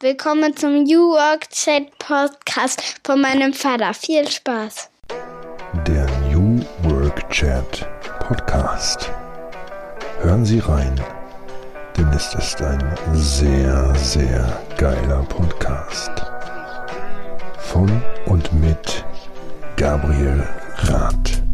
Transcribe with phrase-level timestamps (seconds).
[0.00, 3.94] Willkommen zum New Work Chat Podcast von meinem Vater.
[3.94, 4.90] Viel Spaß.
[5.86, 7.88] Der New Work Chat
[8.18, 9.10] Podcast.
[10.20, 11.00] Hören Sie rein,
[11.96, 16.10] denn es ist ein sehr, sehr geiler Podcast.
[17.56, 19.02] Von und mit
[19.76, 21.45] Gabriel Rath.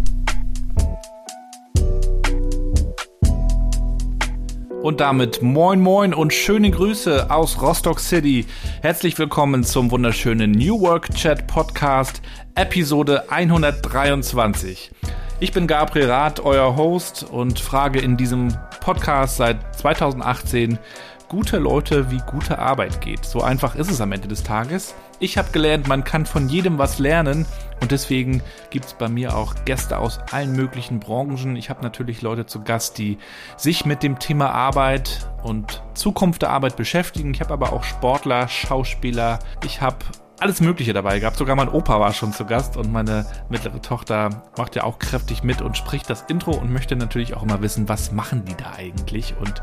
[4.82, 8.46] Und damit moin moin und schöne Grüße aus Rostock City.
[8.80, 12.20] Herzlich willkommen zum wunderschönen New Work Chat Podcast,
[12.56, 14.90] Episode 123.
[15.38, 20.80] Ich bin Gabriel Rath, euer Host und frage in diesem Podcast seit 2018
[21.28, 23.24] gute Leute, wie gute Arbeit geht.
[23.24, 24.96] So einfach ist es am Ende des Tages.
[25.20, 27.46] Ich habe gelernt, man kann von jedem was lernen
[27.82, 31.56] und deswegen gibt es bei mir auch Gäste aus allen möglichen Branchen.
[31.56, 33.18] Ich habe natürlich Leute zu Gast, die
[33.56, 37.34] sich mit dem Thema Arbeit und Zukunft der Arbeit beschäftigen.
[37.34, 39.40] Ich habe aber auch Sportler, Schauspieler.
[39.64, 39.96] Ich habe
[40.38, 41.36] alles Mögliche dabei gehabt.
[41.36, 45.42] Sogar mein Opa war schon zu Gast und meine mittlere Tochter macht ja auch kräftig
[45.42, 48.74] mit und spricht das Intro und möchte natürlich auch immer wissen, was machen die da
[48.76, 49.60] eigentlich und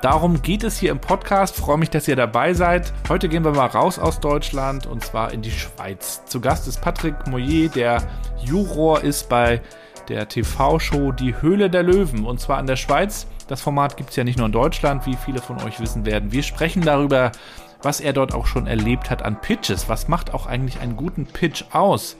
[0.00, 1.56] Darum geht es hier im Podcast.
[1.56, 2.92] freue mich, dass ihr dabei seid.
[3.08, 6.24] Heute gehen wir mal raus aus Deutschland und zwar in die Schweiz.
[6.24, 8.06] Zu Gast ist Patrick Moyer, der
[8.44, 9.60] Juror ist bei
[10.08, 13.26] der TV-Show Die Höhle der Löwen und zwar in der Schweiz.
[13.48, 16.30] Das Format gibt es ja nicht nur in Deutschland, wie viele von euch wissen werden.
[16.30, 17.32] Wir sprechen darüber,
[17.82, 19.88] was er dort auch schon erlebt hat an Pitches.
[19.88, 22.16] Was macht auch eigentlich einen guten Pitch aus?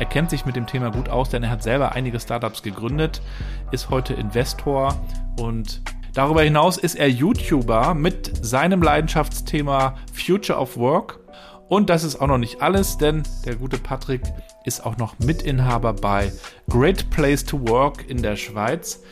[0.00, 3.22] Er kennt sich mit dem Thema gut aus, denn er hat selber einige Startups gegründet,
[3.70, 4.96] ist heute Investor
[5.38, 5.82] und
[6.14, 11.20] Darüber hinaus ist er YouTuber mit seinem Leidenschaftsthema Future of Work.
[11.68, 14.20] Und das ist auch noch nicht alles, denn der gute Patrick
[14.64, 16.30] ist auch noch Mitinhaber bei
[16.68, 19.02] Great Place to Work in der Schweiz.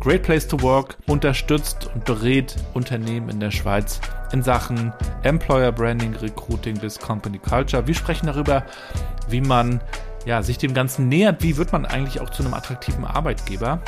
[0.00, 4.00] Great Place to Work unterstützt und berät Unternehmen in der Schweiz
[4.32, 4.92] in Sachen
[5.22, 7.86] Employer Branding, Recruiting bis Company Culture.
[7.86, 8.64] Wir sprechen darüber,
[9.28, 9.80] wie man
[10.26, 11.40] ja, sich dem Ganzen nähert.
[11.42, 13.80] Wie wird man eigentlich auch zu einem attraktiven Arbeitgeber?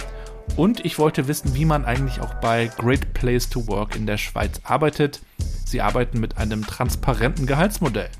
[0.56, 4.18] Und ich wollte wissen, wie man eigentlich auch bei Great Place to Work in der
[4.18, 5.20] Schweiz arbeitet.
[5.64, 8.10] Sie arbeiten mit einem transparenten Gehaltsmodell.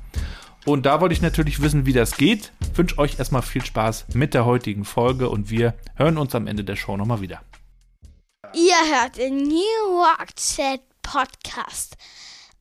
[0.65, 2.51] Und da wollte ich natürlich wissen, wie das geht.
[2.61, 6.47] Ich wünsche euch erstmal viel Spaß mit der heutigen Folge und wir hören uns am
[6.47, 7.41] Ende der Show nochmal wieder.
[8.53, 11.97] Ihr hört den New Work Chat Podcast.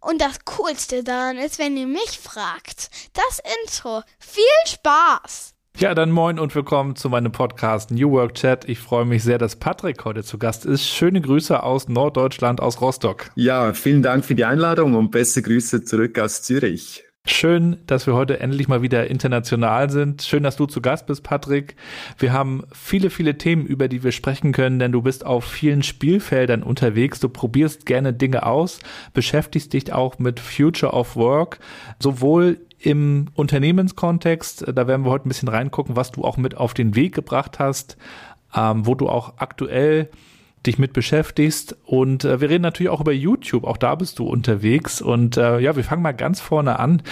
[0.01, 4.03] Und das Coolste daran ist, wenn ihr mich fragt, das Intro.
[4.19, 5.55] Viel Spaß!
[5.81, 8.69] Ja, dann moin und willkommen zu meinem Podcast New Work Chat.
[8.69, 10.87] Ich freue mich sehr, dass Patrick heute zu Gast ist.
[10.87, 13.31] Schöne Grüße aus Norddeutschland, aus Rostock.
[13.35, 17.05] Ja, vielen Dank für die Einladung und beste Grüße zurück aus Zürich.
[17.25, 20.21] Schön, dass wir heute endlich mal wieder international sind.
[20.21, 21.77] Schön, dass du zu Gast bist, Patrick.
[22.19, 25.83] Wir haben viele, viele Themen, über die wir sprechen können, denn du bist auf vielen
[25.83, 27.21] Spielfeldern unterwegs.
[27.21, 28.81] Du probierst gerne Dinge aus,
[29.15, 31.59] beschäftigst dich auch mit Future of Work,
[32.01, 34.69] sowohl im Unternehmenskontext.
[34.69, 37.15] Äh, da werden wir heute ein bisschen reingucken, was du auch mit auf den Weg
[37.15, 37.97] gebracht hast,
[38.55, 40.09] ähm, wo du auch aktuell
[40.67, 41.77] dich mit beschäftigst.
[41.85, 43.65] Und äh, wir reden natürlich auch über YouTube.
[43.65, 45.01] Auch da bist du unterwegs.
[45.01, 47.03] Und äh, ja, wir fangen mal ganz vorne an.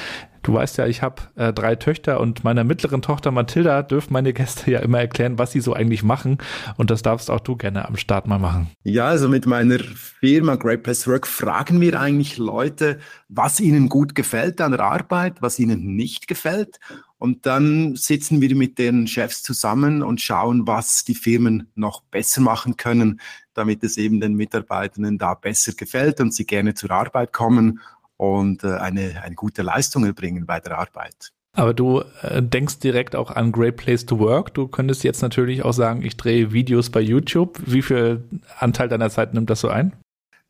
[0.43, 4.33] Du weißt ja, ich habe äh, drei Töchter und meiner mittleren Tochter Mathilda dürfen meine
[4.33, 6.39] Gäste ja immer erklären, was sie so eigentlich machen.
[6.77, 8.71] Und das darfst auch du gerne am Start mal machen.
[8.85, 14.15] Ja, also mit meiner Firma Great Place Work fragen wir eigentlich Leute, was ihnen gut
[14.15, 16.79] gefällt an der Arbeit, was ihnen nicht gefällt.
[17.19, 22.41] Und dann sitzen wir mit den Chefs zusammen und schauen, was die Firmen noch besser
[22.41, 23.21] machen können,
[23.55, 27.81] damit es eben den Mitarbeitenden da besser gefällt und sie gerne zur Arbeit kommen
[28.19, 31.33] und äh, eine, eine gute Leistung erbringen bei der Arbeit.
[31.57, 34.55] Aber du äh, denkst direkt auch an Great Place to Work.
[34.55, 37.59] Du könntest jetzt natürlich auch sagen, ich drehe Videos bei YouTube.
[37.65, 38.23] Wie viel
[38.59, 39.93] Anteil deiner Zeit nimmt das so ein?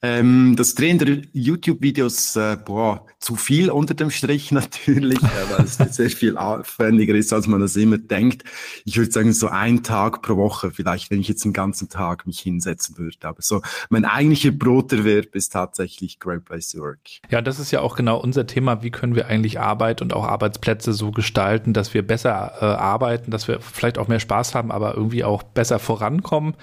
[0.01, 5.75] Ähm, das Drehen der YouTube-Videos, äh, boah, zu viel unter dem Strich natürlich, weil es
[5.97, 8.45] sehr viel aufwendiger ist, als man das immer denkt.
[8.85, 12.29] Ich würde sagen, so ein Tag pro Woche, vielleicht, wenn ich jetzt den ganzen Tag
[12.29, 13.17] mich hinsetzen würde.
[13.23, 17.01] Aber so, mein eigentlicher Broterwerb ist tatsächlich Great Place to Work.
[17.31, 18.85] Ja, das ist ja auch genau unser Thema.
[18.85, 23.33] Wie können wir eigentlich Arbeit und auch Arbeitsplätze so gestalten, dass wir besser äh, arbeiten,
[23.33, 26.55] dass wir vielleicht auch mehr Spaß haben, aber irgendwie auch besser vorankommen.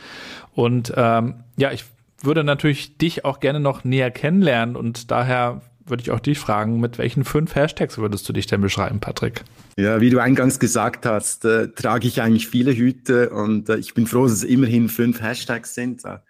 [0.53, 1.83] Und ähm, ja, ich
[2.21, 6.79] würde natürlich dich auch gerne noch näher kennenlernen und daher würde ich auch dich fragen,
[6.79, 9.43] mit welchen fünf Hashtags würdest du dich denn beschreiben, Patrick?
[9.77, 13.93] Ja, wie du eingangs gesagt hast, äh, trage ich eigentlich viele Hüte und äh, ich
[13.93, 16.03] bin froh, dass es immerhin fünf Hashtags sind.
[16.03, 16.23] Da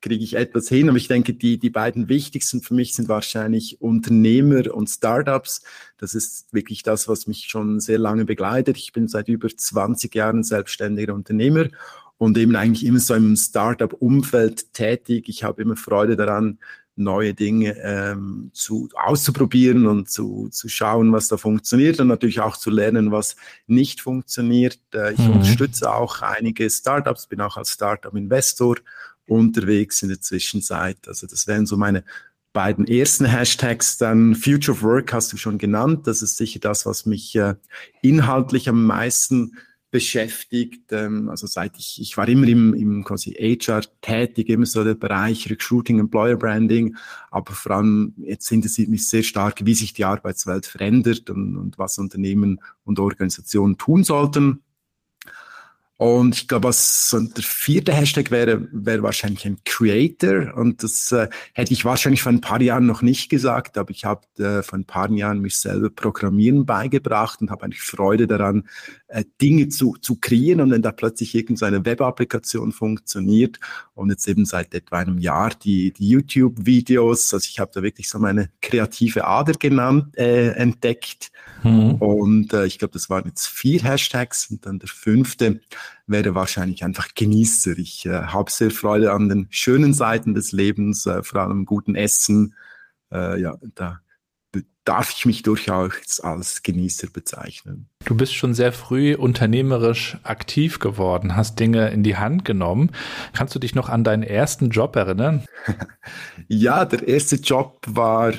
[0.00, 0.88] kriege ich etwas hin.
[0.88, 5.62] Aber ich denke, die, die beiden wichtigsten für mich sind wahrscheinlich Unternehmer und Startups.
[5.98, 8.76] Das ist wirklich das, was mich schon sehr lange begleitet.
[8.76, 11.68] Ich bin seit über 20 Jahren selbstständiger Unternehmer
[12.18, 15.28] und eben eigentlich immer so im Startup-Umfeld tätig.
[15.28, 16.58] Ich habe immer Freude daran,
[16.98, 22.56] neue Dinge ähm, zu, auszuprobieren und zu, zu schauen, was da funktioniert und natürlich auch
[22.56, 23.36] zu lernen, was
[23.66, 24.80] nicht funktioniert.
[24.92, 25.34] Äh, ich mhm.
[25.34, 28.76] unterstütze auch einige Startups, bin auch als Startup-Investor
[29.28, 30.98] unterwegs in der Zwischenzeit.
[31.06, 32.02] Also das wären so meine
[32.52, 33.98] beiden ersten Hashtags.
[33.98, 36.06] Dann Future of Work hast du schon genannt.
[36.06, 37.54] Das ist sicher das, was mich äh,
[38.02, 39.52] inhaltlich am meisten
[39.90, 40.92] beschäftigt.
[40.92, 44.94] Ähm, also seit ich, ich war immer im, im quasi HR tätig, immer so der
[44.94, 46.96] Bereich Recruiting, Employer Branding,
[47.30, 51.78] aber vor allem jetzt interessiert mich sehr stark, wie sich die Arbeitswelt verändert und, und
[51.78, 54.62] was Unternehmen und Organisationen tun sollten.
[55.98, 60.54] Und ich glaube, was der vierte Hashtag wäre, wäre wahrscheinlich ein Creator.
[60.54, 64.04] Und das äh, hätte ich wahrscheinlich vor ein paar Jahren noch nicht gesagt, aber ich
[64.04, 68.68] habe äh, vor ein paar Jahren mich selber Programmieren beigebracht und habe eigentlich Freude daran,
[69.08, 70.60] äh, Dinge zu, zu kreieren.
[70.60, 73.58] Und wenn da plötzlich irgendeine Web-Applikation funktioniert
[73.94, 78.08] und jetzt eben seit etwa einem Jahr die, die YouTube-Videos, also ich habe da wirklich
[78.08, 81.30] so meine kreative Ader genannt, äh, entdeckt.
[81.62, 81.94] Mhm.
[81.94, 85.60] Und äh, ich glaube, das waren jetzt vier Hashtags und dann der fünfte
[86.06, 87.78] wäre wahrscheinlich einfach Genießer.
[87.78, 91.94] Ich äh, habe sehr Freude an den schönen Seiten des Lebens, äh, vor allem guten
[91.94, 92.54] Essen.
[93.10, 94.00] Äh, ja, da
[94.84, 97.90] darf ich mich durchaus als Genießer bezeichnen.
[98.06, 102.92] Du bist schon sehr früh unternehmerisch aktiv geworden, hast Dinge in die Hand genommen.
[103.34, 105.44] Kannst du dich noch an deinen ersten Job erinnern?
[106.48, 108.32] ja, der erste Job war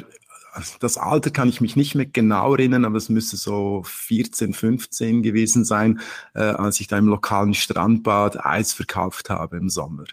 [0.79, 5.21] das Alter kann ich mich nicht mehr genau erinnern, aber es müsste so 14, 15
[5.21, 5.99] gewesen sein,
[6.33, 10.05] äh, als ich da im lokalen Strandbad Eis verkauft habe im Sommer.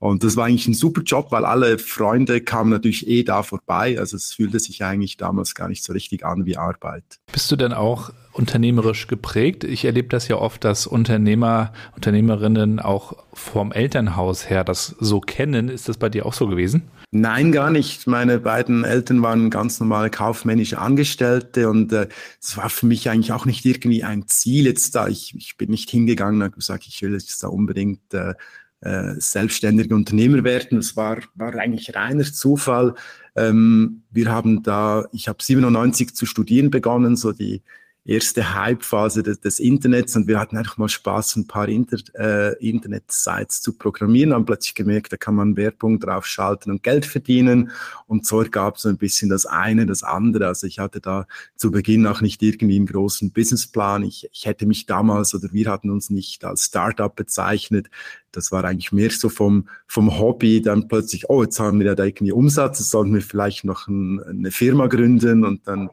[0.00, 3.98] Und das war eigentlich ein super Job, weil alle Freunde kamen natürlich eh da vorbei.
[3.98, 7.04] Also es fühlte sich eigentlich damals gar nicht so richtig an wie Arbeit.
[7.32, 9.64] Bist du denn auch unternehmerisch geprägt?
[9.64, 15.68] Ich erlebe das ja oft, dass Unternehmer, Unternehmerinnen auch vom Elternhaus her das so kennen.
[15.68, 16.84] Ist das bei dir auch so gewesen?
[17.10, 18.06] Nein, gar nicht.
[18.06, 22.06] Meine beiden Eltern waren ganz normale kaufmännische Angestellte und äh,
[22.40, 25.08] es äh, war für mich eigentlich auch nicht irgendwie ein Ziel jetzt da.
[25.08, 28.34] Ich, ich bin nicht hingegangen und habe gesagt, ich will jetzt da unbedingt äh,
[28.80, 30.78] äh, selbstständige Unternehmer werden.
[30.78, 32.94] Das war, war eigentlich reiner Zufall.
[33.36, 37.62] Ähm, wir haben da, ich habe 97 zu studieren begonnen, so die
[38.08, 42.54] erste Hype-Phase des, des, Internets und wir hatten einfach mal Spaß, ein paar Inter, äh,
[42.66, 47.70] Internet-Sites zu programmieren, haben plötzlich gemerkt, da kann man Werbung draufschalten und Geld verdienen
[48.06, 50.46] und so ergab so ein bisschen das eine, das andere.
[50.46, 51.26] Also ich hatte da
[51.56, 54.02] zu Beginn auch nicht irgendwie einen großen Businessplan.
[54.04, 57.90] Ich, ich hätte mich damals oder wir hatten uns nicht als Startup bezeichnet.
[58.32, 62.04] Das war eigentlich mehr so vom, vom Hobby, dann plötzlich, oh, jetzt haben wir da
[62.04, 65.90] irgendwie Umsatz, jetzt sollten wir vielleicht noch ein, eine Firma gründen und dann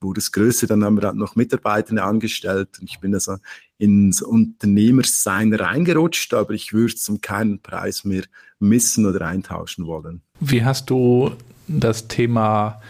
[0.00, 3.36] wurde es größer, dann haben wir halt noch Mitarbeiter angestellt und ich bin also
[3.78, 8.24] ins Unternehmersein reingerutscht, aber ich würde es um keinen Preis mehr
[8.58, 10.22] missen oder eintauschen wollen.
[10.40, 11.32] Wie hast du
[11.68, 12.80] das Thema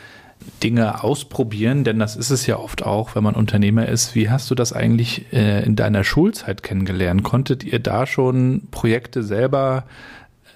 [0.62, 4.14] Dinge ausprobieren, denn das ist es ja oft auch, wenn man Unternehmer ist.
[4.14, 7.22] Wie hast du das eigentlich äh, in deiner Schulzeit kennengelernt?
[7.22, 9.84] Konntet ihr da schon Projekte selber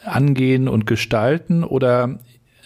[0.04, 2.18] angehen und gestalten oder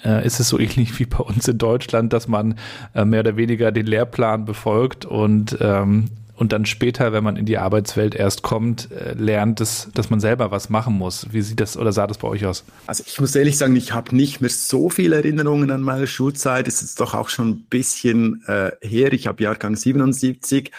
[0.02, 2.58] ist es so ähnlich wie bei uns in Deutschland, dass man
[2.94, 7.46] äh, mehr oder weniger den Lehrplan befolgt und ähm, und dann später, wenn man in
[7.46, 11.26] die Arbeitswelt erst kommt, äh, lernt, dass, dass man selber was machen muss.
[11.32, 12.64] Wie sieht das oder sah das bei euch aus?
[12.86, 16.68] Also ich muss ehrlich sagen, ich habe nicht mehr so viele Erinnerungen an meine Schulzeit.
[16.68, 19.14] Es ist doch auch schon ein bisschen äh, her.
[19.14, 20.72] Ich habe Jahrgang 77,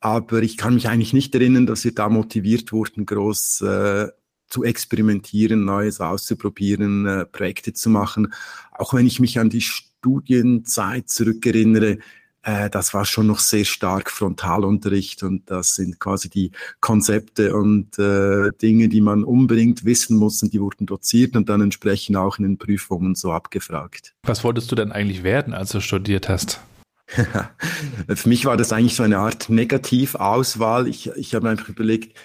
[0.00, 4.08] aber ich kann mich eigentlich nicht erinnern, dass wir da motiviert wurden, groß äh,
[4.48, 8.32] zu experimentieren, Neues auszuprobieren, äh, Projekte zu machen.
[8.72, 11.98] Auch wenn ich mich an die Studienzeit zurückerinnere,
[12.46, 17.98] äh, das war schon noch sehr stark Frontalunterricht und das sind quasi die Konzepte und
[17.98, 22.38] äh, Dinge, die man unbedingt wissen muss und die wurden doziert und dann entsprechend auch
[22.38, 24.14] in den Prüfungen so abgefragt.
[24.22, 26.60] Was wolltest du denn eigentlich werden, als du studiert hast?
[27.08, 30.88] Für mich war das eigentlich so eine Art Negativauswahl.
[30.88, 32.16] Ich, ich habe einfach überlegt,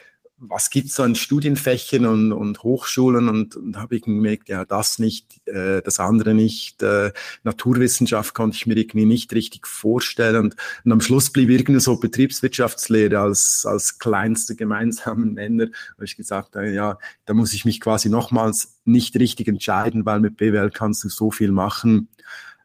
[0.44, 4.98] was gibt's so an Studienfächern und, und Hochschulen und, und habe ich gemerkt, ja, das
[4.98, 6.82] nicht, äh, das andere nicht.
[6.82, 7.12] Äh,
[7.44, 10.38] Naturwissenschaft konnte ich mir irgendwie nicht richtig vorstellen.
[10.38, 15.68] Und, und am Schluss blieb irgendwie so Betriebswirtschaftslehre als, als kleinster gemeinsamen Nenner.
[15.98, 20.20] Da ich gesagt, äh, ja, da muss ich mich quasi nochmals nicht richtig entscheiden, weil
[20.20, 22.10] mit BWL kannst du so viel machen.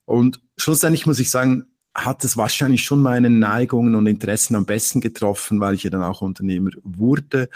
[0.06, 5.00] Und schlussendlich muss ich sagen, hat es wahrscheinlich schon meine Neigungen und Interessen am besten
[5.00, 7.48] getroffen, weil ich ja dann auch Unternehmer wurde.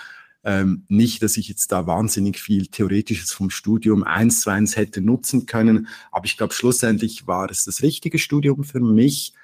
[0.42, 5.02] Ähm, nicht, dass ich jetzt da wahnsinnig viel Theoretisches vom Studium eins zu eins hätte
[5.02, 9.34] nutzen können, aber ich glaube, schlussendlich war es das richtige Studium für mich.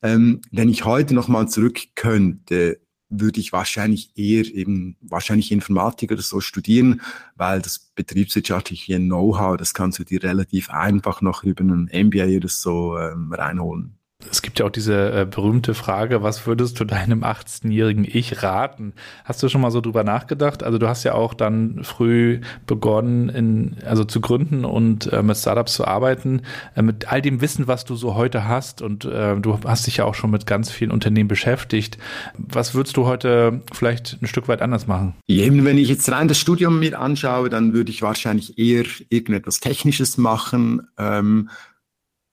[0.00, 6.22] Ähm, wenn ich heute nochmal zurück könnte, würde ich wahrscheinlich eher eben wahrscheinlich Informatik oder
[6.22, 7.02] so studieren,
[7.36, 12.48] weil das betriebswirtschaftliche Know-how, das kannst du dir relativ einfach noch über einen MBA oder
[12.48, 13.97] so ähm, reinholen.
[14.30, 18.92] Es gibt ja auch diese äh, berühmte Frage, was würdest du deinem 18-jährigen Ich raten?
[19.24, 20.64] Hast du schon mal so drüber nachgedacht?
[20.64, 25.36] Also du hast ja auch dann früh begonnen, in, also zu gründen und äh, mit
[25.36, 26.42] Startups zu arbeiten,
[26.74, 29.98] äh, mit all dem Wissen, was du so heute hast und äh, du hast dich
[29.98, 31.96] ja auch schon mit ganz vielen Unternehmen beschäftigt.
[32.36, 35.14] Was würdest du heute vielleicht ein Stück weit anders machen?
[35.28, 39.60] Eben, wenn ich jetzt rein das Studium mir anschaue, dann würde ich wahrscheinlich eher irgendetwas
[39.60, 40.88] Technisches machen.
[40.98, 41.50] Ähm,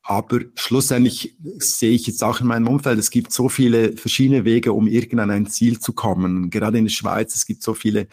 [0.08, 4.72] aber schlussendlich sehe ich jetzt auch in meinem Umfeld, es gibt so viele verschiedene Wege,
[4.72, 6.52] um irgendwann ein Ziel zu kommen.
[6.52, 8.08] Gerade in der Schweiz, es gibt so viele,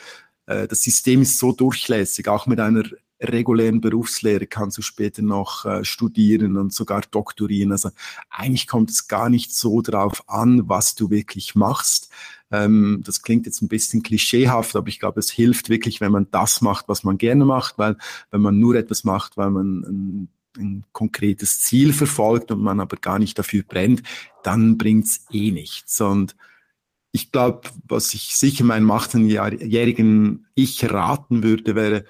[0.47, 2.85] äh, das System ist so durchlässig, auch mit einer
[3.21, 7.73] regulären Berufslehre kannst du später noch äh, studieren und sogar doktorieren.
[7.73, 7.91] Also
[8.31, 12.09] eigentlich kommt es gar nicht so drauf an, was du wirklich machst.
[12.51, 16.27] Ähm, das klingt jetzt ein bisschen klischeehaft, aber ich glaube, es hilft wirklich, wenn man
[16.31, 17.97] das macht, was man gerne macht, weil
[18.31, 22.97] wenn man nur etwas macht, weil man ein ein konkretes Ziel verfolgt und man aber
[22.97, 24.03] gar nicht dafür brennt,
[24.43, 26.01] dann bringt's eh nichts.
[26.01, 26.37] Und
[27.13, 32.05] ich glaube, was ich sicher meinem 18-jährigen Ich raten würde, wäre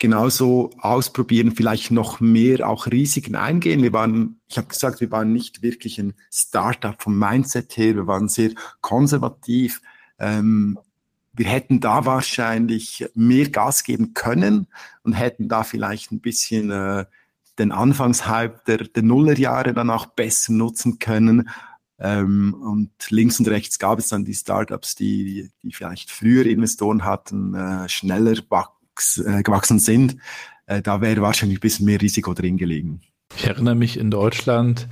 [0.00, 3.82] genauso ausprobieren, vielleicht noch mehr auch Risiken eingehen.
[3.82, 8.06] Wir waren, ich habe gesagt, wir waren nicht wirklich ein Startup vom Mindset her, wir
[8.06, 9.82] waren sehr konservativ.
[10.18, 10.78] Ähm,
[11.32, 14.66] wir hätten da wahrscheinlich mehr Gas geben können
[15.02, 17.04] und hätten da vielleicht ein bisschen äh,
[17.58, 21.48] den Anfangshype der, der Nullerjahre dann auch besser nutzen können.
[21.98, 27.04] Ähm, und links und rechts gab es dann die Startups, die, die vielleicht früher Investoren
[27.04, 30.16] hatten, äh, schneller wachs, äh, gewachsen sind.
[30.66, 33.02] Äh, da wäre wahrscheinlich ein bisschen mehr Risiko drin gelegen.
[33.36, 34.88] Ich erinnere mich in Deutschland,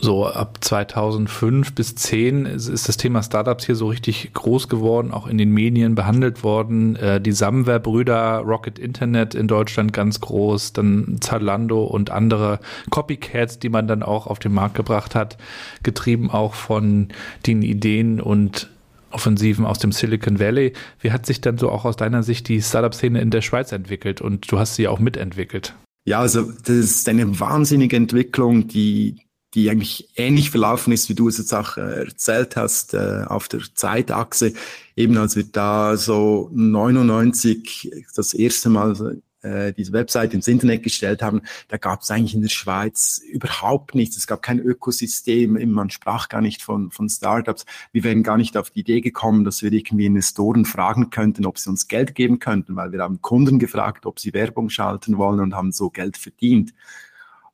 [0.00, 5.26] so ab 2005 bis 10 ist das Thema Startups hier so richtig groß geworden, auch
[5.26, 6.96] in den Medien behandelt worden.
[6.96, 13.68] Äh, die Samwer-Brüder, Rocket Internet in Deutschland ganz groß, dann Zalando und andere Copycats, die
[13.68, 15.38] man dann auch auf den Markt gebracht hat,
[15.82, 17.08] getrieben auch von
[17.46, 18.70] den Ideen und
[19.10, 20.74] Offensiven aus dem Silicon Valley.
[21.00, 24.20] Wie hat sich dann so auch aus deiner Sicht die Startup-Szene in der Schweiz entwickelt
[24.20, 25.74] und du hast sie auch mitentwickelt?
[26.04, 31.28] Ja, also das ist eine wahnsinnige Entwicklung, die die eigentlich ähnlich verlaufen ist, wie du
[31.28, 34.52] es jetzt auch äh, erzählt hast, äh, auf der Zeitachse.
[34.96, 41.22] Eben als wir da so 99 das erste Mal äh, diese Website ins Internet gestellt
[41.22, 44.16] haben, da gab es eigentlich in der Schweiz überhaupt nichts.
[44.16, 47.64] Es gab kein Ökosystem, man sprach gar nicht von, von Startups.
[47.92, 51.58] Wir wären gar nicht auf die Idee gekommen, dass wir irgendwie Investoren fragen könnten, ob
[51.58, 55.40] sie uns Geld geben könnten, weil wir haben Kunden gefragt, ob sie Werbung schalten wollen
[55.40, 56.74] und haben so Geld verdient.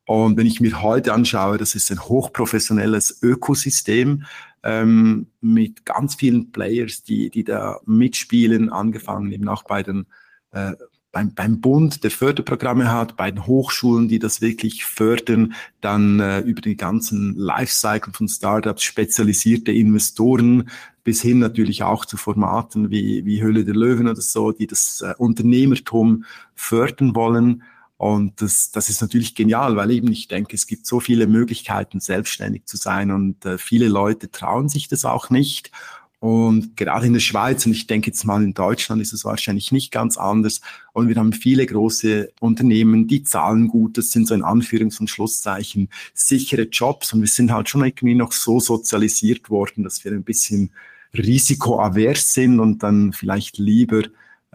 [0.05, 4.25] Und wenn ich mir heute anschaue, das ist ein hochprofessionelles Ökosystem
[4.63, 10.05] ähm, mit ganz vielen Players, die, die da mitspielen, angefangen eben auch bei den
[10.51, 10.73] äh,
[11.15, 16.41] beim, beim Bund, der Förderprogramme hat, bei den Hochschulen, die das wirklich fördern, dann äh,
[16.41, 20.69] über den ganzen Lifecycle von Startups, spezialisierte Investoren,
[21.05, 24.99] bis hin natürlich auch zu Formaten wie, wie Höhle der Löwen oder so, die das
[24.99, 27.63] äh, Unternehmertum fördern wollen.
[27.97, 31.99] Und das, das ist natürlich genial, weil eben ich denke, es gibt so viele Möglichkeiten,
[31.99, 35.71] selbstständig zu sein und äh, viele Leute trauen sich das auch nicht.
[36.19, 39.71] Und gerade in der Schweiz und ich denke jetzt mal in Deutschland ist es wahrscheinlich
[39.71, 40.59] nicht ganz anders.
[40.91, 43.97] Und wir haben viele große Unternehmen, die zahlen gut.
[43.97, 47.13] Das sind so in Anführungs- und Schlusszeichen sichere Jobs.
[47.13, 50.71] Und wir sind halt schon irgendwie noch so sozialisiert worden, dass wir ein bisschen
[51.13, 54.01] risikoavers sind und dann vielleicht lieber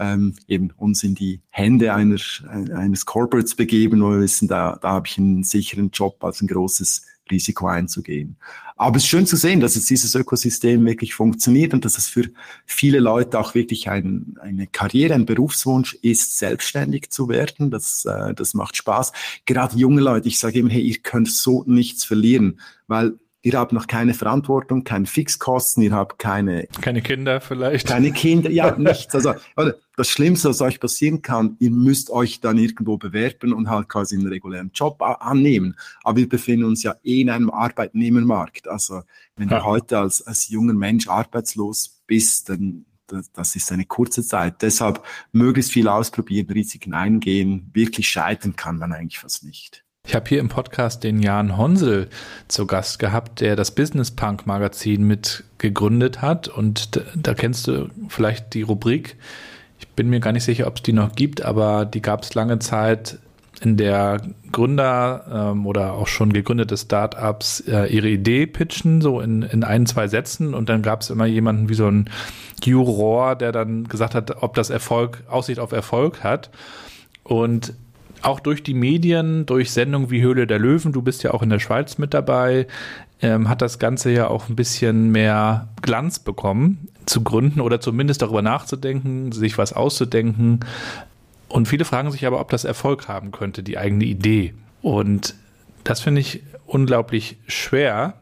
[0.01, 2.17] ähm, eben uns in die Hände einer,
[2.75, 6.49] eines Corporates begeben, wo wir wissen, da, da habe ich einen sicheren Job als ein
[6.49, 8.37] großes Risiko einzugehen.
[8.77, 12.09] Aber es ist schön zu sehen, dass jetzt dieses Ökosystem wirklich funktioniert und dass es
[12.09, 12.31] für
[12.65, 17.71] viele Leute auch wirklich ein, eine Karriere, ein Berufswunsch ist, selbstständig zu werden.
[17.71, 19.13] Das, äh, das macht Spaß.
[19.45, 23.73] Gerade junge Leute, ich sage immer, hey, ihr könnt so nichts verlieren, weil ihr habt
[23.73, 26.67] noch keine Verantwortung, keine Fixkosten, ihr habt keine...
[26.81, 27.87] Keine Kinder vielleicht.
[27.87, 29.15] Keine Kinder, ja, nichts.
[29.15, 29.35] Also
[29.97, 34.17] das Schlimmste, was euch passieren kann, ihr müsst euch dann irgendwo bewerben und halt quasi
[34.17, 35.77] einen regulären Job annehmen.
[36.03, 38.69] Aber wir befinden uns ja eh in einem Arbeitnehmermarkt.
[38.69, 39.03] Also
[39.37, 39.59] wenn ja.
[39.59, 44.63] du heute als, als junger Mensch arbeitslos bist, dann das, das ist eine kurze Zeit.
[44.63, 47.71] Deshalb möglichst viel ausprobieren, Risiken eingehen.
[47.73, 49.85] Wirklich scheitern kann man eigentlich fast nicht.
[50.11, 52.09] Ich habe hier im Podcast den Jan Honsel
[52.49, 56.49] zu Gast gehabt, der das Business Punk Magazin mit gegründet hat.
[56.49, 59.15] Und da, kennst du vielleicht die Rubrik.
[59.79, 62.35] Ich bin mir gar nicht sicher, ob es die noch gibt, aber die gab es
[62.35, 63.21] lange Zeit.
[63.61, 69.43] in der Gründer ähm, oder auch schon gegründete Startups äh, ihre Idee pitchen, so in,
[69.43, 70.55] in ein, zwei Sätzen.
[70.55, 72.11] Und dann gab es immer jemanden wie so ein
[72.65, 76.51] Juror, der dann gesagt hat, ob das Erfolg, Aussicht auf Erfolg hat.
[77.23, 77.75] Und
[78.23, 81.51] auch durch die Medien, durch Sendungen wie Höhle der Löwen, du bist ja auch in
[81.51, 82.67] der Schweiz mit dabei,
[83.23, 88.23] ähm, hat das Ganze ja auch ein bisschen mehr Glanz bekommen, zu gründen oder zumindest
[88.23, 90.61] darüber nachzudenken, sich was auszudenken.
[91.49, 94.55] Und viele fragen sich aber, ob das Erfolg haben könnte, die eigene Idee.
[94.83, 95.35] Und
[95.85, 98.15] das finde ich unglaublich schwer,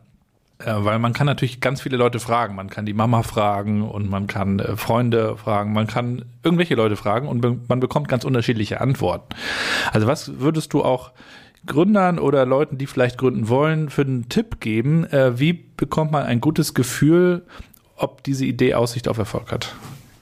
[0.65, 2.57] weil man kann natürlich ganz viele Leute fragen.
[2.57, 6.97] Man kann die Mama fragen und man kann äh, Freunde fragen, man kann irgendwelche Leute
[6.97, 9.35] fragen und be man bekommt ganz unterschiedliche Antworten.
[9.93, 11.13] Also was würdest du auch
[11.67, 15.05] Gründern oder Leuten, die vielleicht gründen wollen, für einen Tipp geben?
[15.05, 17.45] Äh, wie bekommt man ein gutes Gefühl,
[17.97, 19.75] ob diese Idee Aussicht auf Erfolg hat?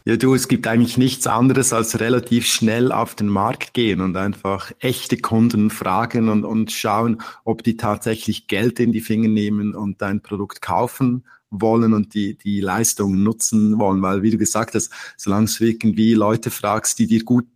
[0.08, 4.16] Ja, du, es gibt eigentlich nichts anderes als relativ schnell auf den Markt gehen und
[4.16, 9.75] einfach echte Kunden fragen und, und schauen, ob die tatsächlich Geld in die Finger nehmen
[9.75, 14.00] und dein Produkt kaufen wollen und die, die Leistung nutzen wollen.
[14.00, 17.48] Weil, wie du gesagt hast, solange du irgendwie Leute fragst, die dir gut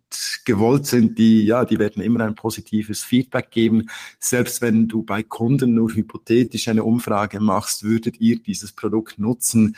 [0.43, 3.89] gewollt sind, die, ja, die werden immer ein positives Feedback geben.
[4.19, 9.77] Selbst wenn du bei Kunden nur hypothetisch eine Umfrage machst, würdet ihr dieses Produkt nutzen?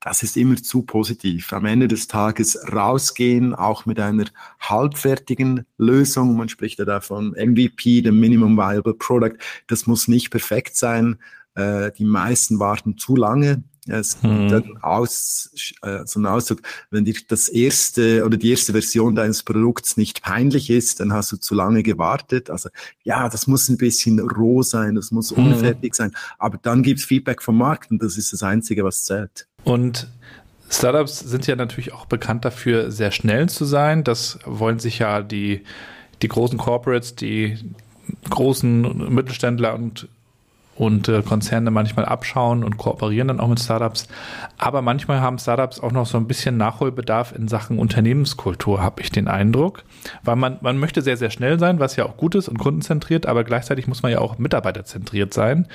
[0.00, 1.52] Das ist immer zu positiv.
[1.52, 4.24] Am Ende des Tages rausgehen, auch mit einer
[4.58, 6.36] halbfertigen Lösung.
[6.36, 9.36] Man spricht ja da von MVP, dem Minimum Viable Product.
[9.66, 11.18] Das muss nicht perfekt sein.
[11.54, 13.62] Äh, die meisten warten zu lange.
[13.86, 14.48] Es gibt mhm.
[14.48, 15.50] dann aus,
[15.82, 20.22] äh, so ein Ausdruck, wenn dir das erste oder die erste Version deines Produkts nicht
[20.22, 22.50] peinlich ist, dann hast du zu lange gewartet.
[22.50, 22.68] Also
[23.02, 25.46] ja, das muss ein bisschen roh sein, das muss mhm.
[25.46, 29.48] unfertig sein, aber dann gibt's Feedback vom Markt und das ist das Einzige, was zählt.
[29.64, 30.08] Und
[30.70, 34.04] Startups sind ja natürlich auch bekannt dafür, sehr schnell zu sein.
[34.04, 35.64] Das wollen sich ja die,
[36.22, 37.58] die großen Corporates, die
[38.28, 40.08] großen Mittelständler und
[40.80, 44.08] und äh, Konzerne manchmal abschauen und kooperieren dann auch mit Startups.
[44.56, 49.10] Aber manchmal haben Startups auch noch so ein bisschen Nachholbedarf in Sachen Unternehmenskultur, habe ich
[49.10, 49.82] den Eindruck.
[50.24, 53.26] Weil man, man möchte sehr, sehr schnell sein, was ja auch gut ist und kundenzentriert,
[53.26, 55.68] aber gleichzeitig muss man ja auch mitarbeiterzentriert sein.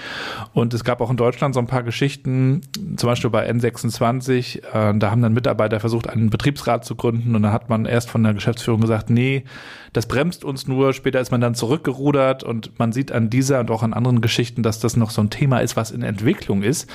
[0.53, 2.61] Und es gab auch in Deutschland so ein paar Geschichten,
[2.97, 7.43] zum Beispiel bei N26, äh, da haben dann Mitarbeiter versucht, einen Betriebsrat zu gründen und
[7.43, 9.43] dann hat man erst von der Geschäftsführung gesagt, nee,
[9.95, 13.71] das bremst uns nur, später ist man dann zurückgerudert und man sieht an dieser und
[13.71, 16.89] auch an anderen Geschichten, dass das noch so ein Thema ist, was in Entwicklung ist.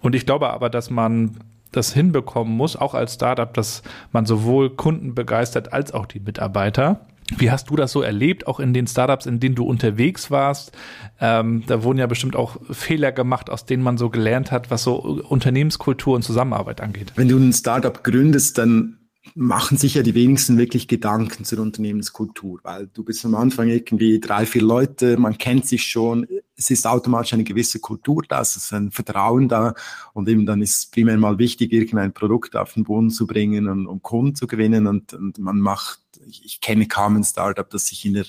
[0.00, 1.38] Und ich glaube aber, dass man
[1.72, 3.82] das hinbekommen muss, auch als Startup, dass
[4.12, 7.06] man sowohl Kunden begeistert als auch die Mitarbeiter.
[7.36, 10.72] Wie hast du das so erlebt, auch in den Startups, in denen du unterwegs warst?
[11.20, 14.82] Ähm, da wurden ja bestimmt auch Fehler gemacht, aus denen man so gelernt hat, was
[14.82, 17.12] so Unternehmenskultur und Zusammenarbeit angeht.
[17.16, 18.98] Wenn du ein Startup gründest, dann
[19.34, 24.20] machen sich ja die wenigsten wirklich Gedanken zur Unternehmenskultur, weil du bist am Anfang irgendwie
[24.20, 28.56] drei, vier Leute, man kennt sich schon, es ist automatisch eine gewisse Kultur da, es
[28.56, 29.74] ist ein Vertrauen da
[30.12, 33.86] und eben dann ist primär mal wichtig, irgendein Produkt auf den Boden zu bringen und
[33.86, 37.86] um Kunden zu gewinnen und, und man macht, ich, ich kenne kaum ein Startup, das
[37.86, 38.26] sich in der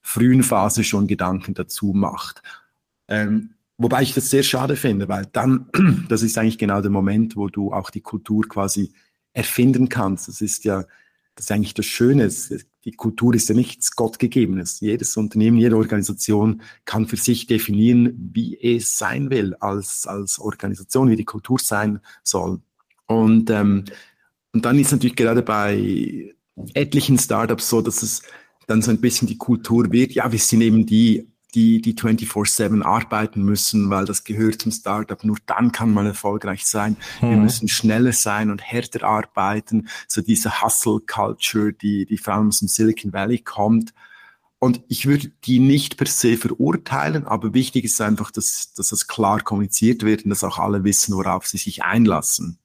[0.00, 2.42] frühen Phase schon Gedanken dazu macht.
[3.08, 5.70] Ähm, wobei ich das sehr schade finde, weil dann,
[6.08, 8.92] das ist eigentlich genau der Moment, wo du auch die Kultur quasi
[9.34, 10.28] erfinden kannst.
[10.28, 10.84] Das ist ja,
[11.34, 12.32] das ist eigentlich das Schöne.
[12.84, 14.80] Die Kultur ist ja nichts Gottgegebenes.
[14.80, 21.10] Jedes Unternehmen, jede Organisation kann für sich definieren, wie es sein will als, als Organisation,
[21.10, 22.60] wie die Kultur sein soll.
[23.06, 23.84] Und, ähm,
[24.52, 26.32] und dann ist natürlich gerade bei
[26.72, 28.22] etlichen Startups so, dass es
[28.66, 30.12] dann so ein bisschen die Kultur wird.
[30.12, 35.22] Ja, wir sind eben die die, die 24-7 arbeiten müssen, weil das gehört zum Startup.
[35.24, 36.96] Nur dann kann man erfolgreich sein.
[37.20, 37.30] Mhm.
[37.30, 39.88] Wir müssen schneller sein und härter arbeiten.
[40.08, 43.94] So diese Hustle-Culture, die, die vor allem aus dem Silicon Valley kommt.
[44.58, 49.06] Und ich würde die nicht per se verurteilen, aber wichtig ist einfach, dass, dass das
[49.06, 52.58] klar kommuniziert wird und dass auch alle wissen, worauf sie sich einlassen.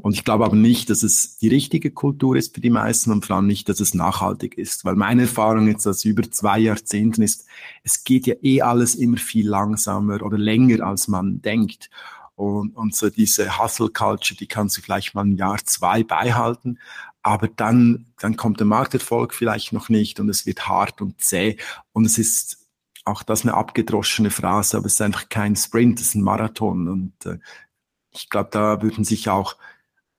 [0.00, 3.26] Und ich glaube aber nicht, dass es die richtige Kultur ist für die meisten und
[3.26, 4.84] vor allem nicht, dass es nachhaltig ist.
[4.84, 7.46] Weil meine Erfahrung jetzt aus über zwei Jahrzehnten ist,
[7.82, 11.90] es geht ja eh alles immer viel langsamer oder länger, als man denkt.
[12.34, 16.78] Und, und so diese Hustle Culture, die kannst du vielleicht mal ein Jahr, zwei beibehalten.
[17.22, 21.56] Aber dann, dann kommt der Markterfolg vielleicht noch nicht und es wird hart und zäh.
[21.92, 22.68] Und es ist
[23.04, 26.88] auch das eine abgedroschene Phrase, aber es ist einfach kein Sprint, es ist ein Marathon.
[26.88, 27.38] Und äh,
[28.12, 29.56] ich glaube, da würden sich auch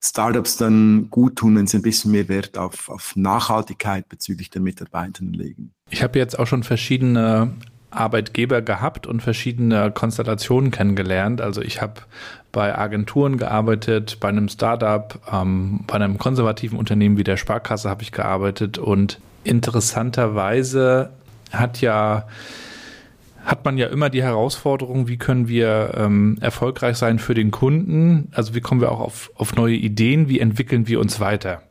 [0.02, 4.62] Startups dann gut tun, wenn sie ein bisschen mehr Wert auf, auf Nachhaltigkeit bezüglich der
[4.62, 5.72] Mitarbeitenden legen.
[5.90, 7.52] Ich habe jetzt auch schon verschiedene
[7.90, 11.40] Arbeitgeber gehabt und verschiedene Konstellationen kennengelernt.
[11.40, 12.02] Also ich habe
[12.52, 18.02] bei Agenturen gearbeitet, bei einem Startup, ähm, bei einem konservativen Unternehmen wie der Sparkasse habe
[18.02, 21.10] ich gearbeitet und interessanterweise
[21.52, 22.26] hat ja
[23.44, 28.28] hat man ja immer die Herausforderung, wie können wir ähm, erfolgreich sein für den Kunden?
[28.32, 30.28] Also wie kommen wir auch auf, auf neue Ideen?
[30.28, 31.62] Wie entwickeln wir uns weiter?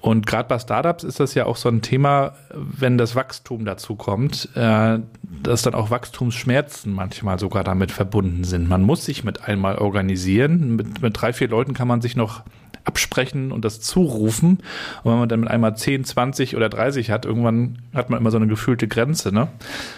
[0.00, 3.94] Und gerade bei Startups ist das ja auch so ein Thema, wenn das Wachstum dazu
[3.94, 8.68] kommt, äh, dass dann auch Wachstumsschmerzen manchmal sogar damit verbunden sind.
[8.68, 10.74] Man muss sich mit einmal organisieren.
[10.74, 12.42] Mit, mit drei, vier Leuten kann man sich noch
[12.84, 14.58] absprechen und das zurufen.
[15.02, 18.30] Und wenn man dann mit einmal 10, 20 oder 30 hat, irgendwann hat man immer
[18.30, 19.48] so eine gefühlte Grenze, ne?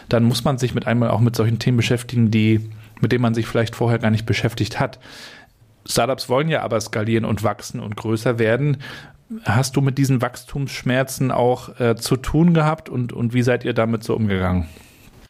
[0.09, 2.71] Dann muss man sich mit einmal auch mit solchen Themen beschäftigen, die,
[3.01, 4.99] mit denen man sich vielleicht vorher gar nicht beschäftigt hat.
[5.87, 8.79] Startups wollen ja aber skalieren und wachsen und größer werden.
[9.45, 13.75] Hast du mit diesen Wachstumsschmerzen auch äh, zu tun gehabt und, und wie seid ihr
[13.75, 14.69] damit so umgegangen?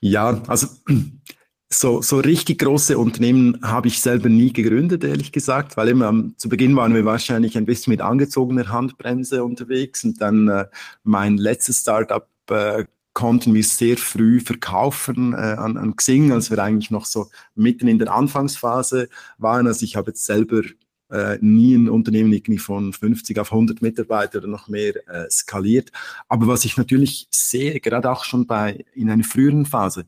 [0.01, 0.67] Ja, also
[1.75, 6.35] so, so richtig große Unternehmen habe ich selber nie gegründet, ehrlich gesagt, weil immer am,
[6.37, 10.67] zu Beginn waren wir wahrscheinlich ein bisschen mit angezogener Handbremse unterwegs und dann äh,
[11.03, 16.59] mein letztes Startup äh, konnten wir sehr früh verkaufen äh, an, an Xing, als wir
[16.59, 19.09] eigentlich noch so mitten in der Anfangsphase
[19.39, 19.67] waren.
[19.67, 20.63] Also ich habe jetzt selber
[21.11, 25.93] äh, nie ein Unternehmen irgendwie von 50 auf 100 Mitarbeiter oder noch mehr äh, skaliert.
[26.29, 30.07] Aber was ich natürlich sehe, gerade auch schon bei in einer früheren Phase,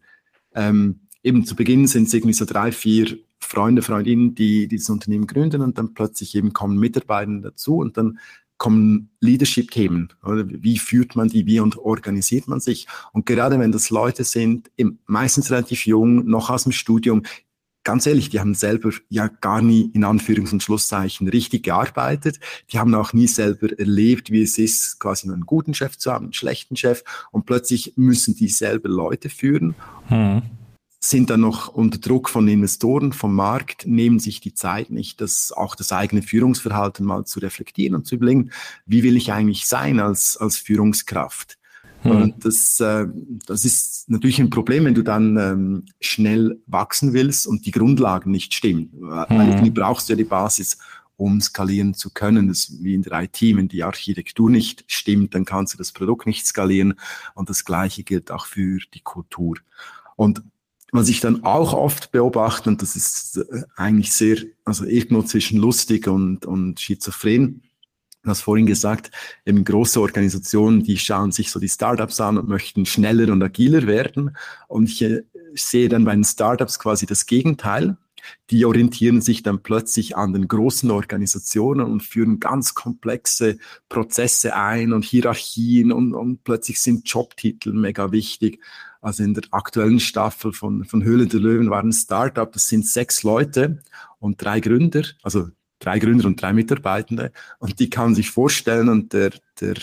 [0.55, 5.27] ähm, eben zu Beginn sind es irgendwie so drei, vier Freunde, Freundinnen, die dieses Unternehmen
[5.27, 8.19] gründen und dann plötzlich eben kommen Mitarbeiter dazu und dann
[8.59, 10.12] kommen Leadership-Themen.
[10.23, 12.87] Wie führt man die, wie und organisiert man sich?
[13.12, 14.71] Und gerade wenn das Leute sind,
[15.07, 17.25] meistens relativ jung, noch aus dem Studium,
[17.85, 22.41] ganz ehrlich, die haben selber ja gar nie in Anführungs- und Schlusszeichen richtig gearbeitet.
[22.71, 26.27] Die haben auch nie selber erlebt, wie es ist, quasi einen guten Chef zu haben,
[26.27, 27.03] einen schlechten Chef.
[27.33, 29.75] Und plötzlich müssen die selber Leute führen.
[30.07, 30.43] Hm
[31.11, 35.53] sind dann noch unter Druck von Investoren, vom Markt, nehmen sich die Zeit nicht, das
[35.53, 38.51] auch das eigene Führungsverhalten mal zu reflektieren und zu überlegen,
[38.87, 41.59] wie will ich eigentlich sein als, als Führungskraft?
[42.03, 42.11] Hm.
[42.11, 43.07] Und das, äh,
[43.47, 48.31] das ist natürlich ein Problem, wenn du dann ähm, schnell wachsen willst und die Grundlagen
[48.31, 48.90] nicht stimmen.
[48.92, 49.27] Hm.
[49.29, 50.79] Weil du brauchst ja die Basis,
[51.16, 52.49] um skalieren zu können.
[52.49, 55.92] Das ist wie in der IT, wenn die Architektur nicht stimmt, dann kannst du das
[55.92, 56.95] Produkt nicht skalieren.
[57.35, 59.57] Und das Gleiche gilt auch für die Kultur.
[60.16, 60.42] Und
[60.92, 65.59] was ich dann auch oft beobachte, und das ist äh, eigentlich sehr, also irgendwo zwischen
[65.59, 67.62] lustig und, und schizophren,
[68.22, 69.11] du hast vorhin gesagt,
[69.44, 73.87] eben große Organisationen, die schauen sich so die Startups an und möchten schneller und agiler
[73.87, 74.37] werden.
[74.68, 75.22] Und ich äh,
[75.55, 77.96] sehe dann bei den Startups quasi das Gegenteil.
[78.51, 83.59] Die orientieren sich dann plötzlich an den großen Organisationen und führen ganz komplexe
[83.89, 88.61] Prozesse ein und Hierarchien und, und plötzlich sind Jobtitel mega wichtig.
[89.01, 92.87] Also in der aktuellen Staffel von, von Höhle der Löwen waren ein Startup, das sind
[92.87, 93.81] sechs Leute
[94.19, 97.33] und drei Gründer, also drei Gründer und drei Mitarbeitende.
[97.59, 99.77] Und die kann sich vorstellen und der, der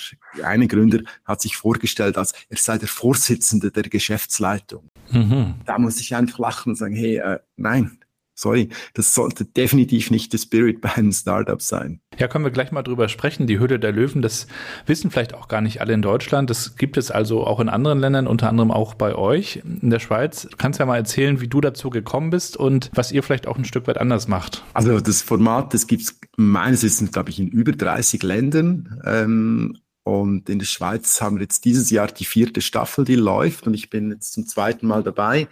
[0.43, 4.89] eine Gründer hat sich vorgestellt, als er sei der Vorsitzende der Geschäftsleitung.
[5.11, 5.55] Mhm.
[5.65, 7.99] Da muss ich einfach lachen und sagen, hey, äh, nein,
[8.35, 12.01] Sorry, das sollte definitiv nicht der Spirit bei einem Startup sein.
[12.17, 13.47] Ja, können wir gleich mal drüber sprechen.
[13.47, 14.47] Die Hülle der Löwen, das
[14.85, 16.49] wissen vielleicht auch gar nicht alle in Deutschland.
[16.49, 19.99] Das gibt es also auch in anderen Ländern, unter anderem auch bei euch in der
[19.99, 20.47] Schweiz.
[20.49, 23.57] Du kannst ja mal erzählen, wie du dazu gekommen bist und was ihr vielleicht auch
[23.57, 24.63] ein Stück weit anders macht.
[24.73, 28.99] Also das Format, das gibt es meines Wissens, glaube ich, in über 30 Ländern.
[29.05, 33.67] Ähm, und in der Schweiz haben wir jetzt dieses Jahr die vierte Staffel, die läuft.
[33.67, 35.47] Und ich bin jetzt zum zweiten Mal dabei.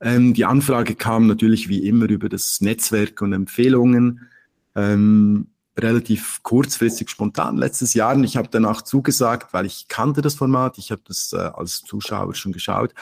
[0.00, 4.28] Ähm, die Anfrage kam natürlich wie immer über das Netzwerk und Empfehlungen.
[4.74, 8.14] Ähm, relativ kurzfristig spontan letztes Jahr.
[8.14, 11.82] Und ich habe danach zugesagt, weil ich kannte das Format, ich habe das äh, als
[11.82, 12.94] Zuschauer schon geschaut.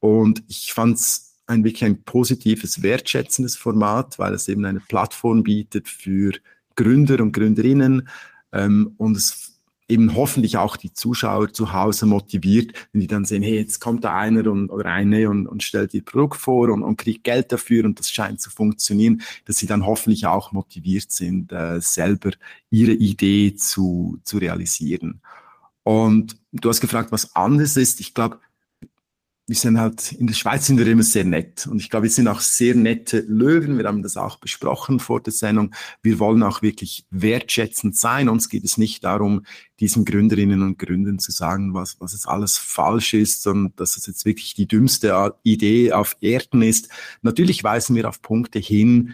[0.00, 5.42] Und ich fand es ein wirklich ein positives, wertschätzendes Format, weil es eben eine Plattform
[5.42, 6.32] bietet für
[6.76, 8.08] Gründer und Gründerinnen.
[8.52, 9.51] Ähm, und es
[9.92, 14.04] eben hoffentlich auch die Zuschauer zu Hause motiviert, wenn die dann sehen, hey, jetzt kommt
[14.04, 17.52] da einer und, oder eine und, und stellt ihr Produkt vor und, und kriegt Geld
[17.52, 22.30] dafür und das scheint zu funktionieren, dass sie dann hoffentlich auch motiviert sind, äh, selber
[22.70, 25.20] ihre Idee zu, zu realisieren.
[25.84, 28.00] Und du hast gefragt, was anders ist.
[28.00, 28.38] Ich glaube,
[29.52, 31.66] wir sind halt, in der Schweiz sind wir immer sehr nett.
[31.66, 33.76] Und ich glaube, wir sind auch sehr nette Löwen.
[33.76, 35.74] Wir haben das auch besprochen vor der Sendung.
[36.02, 38.30] Wir wollen auch wirklich wertschätzend sein.
[38.30, 39.44] Uns geht es nicht darum,
[39.78, 44.06] diesen Gründerinnen und Gründern zu sagen, was, was es alles falsch ist und dass es
[44.06, 46.88] jetzt wirklich die dümmste Idee auf Erden ist.
[47.20, 49.12] Natürlich weisen wir auf Punkte hin,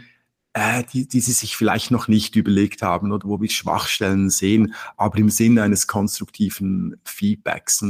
[0.53, 4.73] äh, die, die sie sich vielleicht noch nicht überlegt haben oder wo wir Schwachstellen sehen,
[4.97, 7.83] aber im Sinne eines konstruktiven Feedbacks.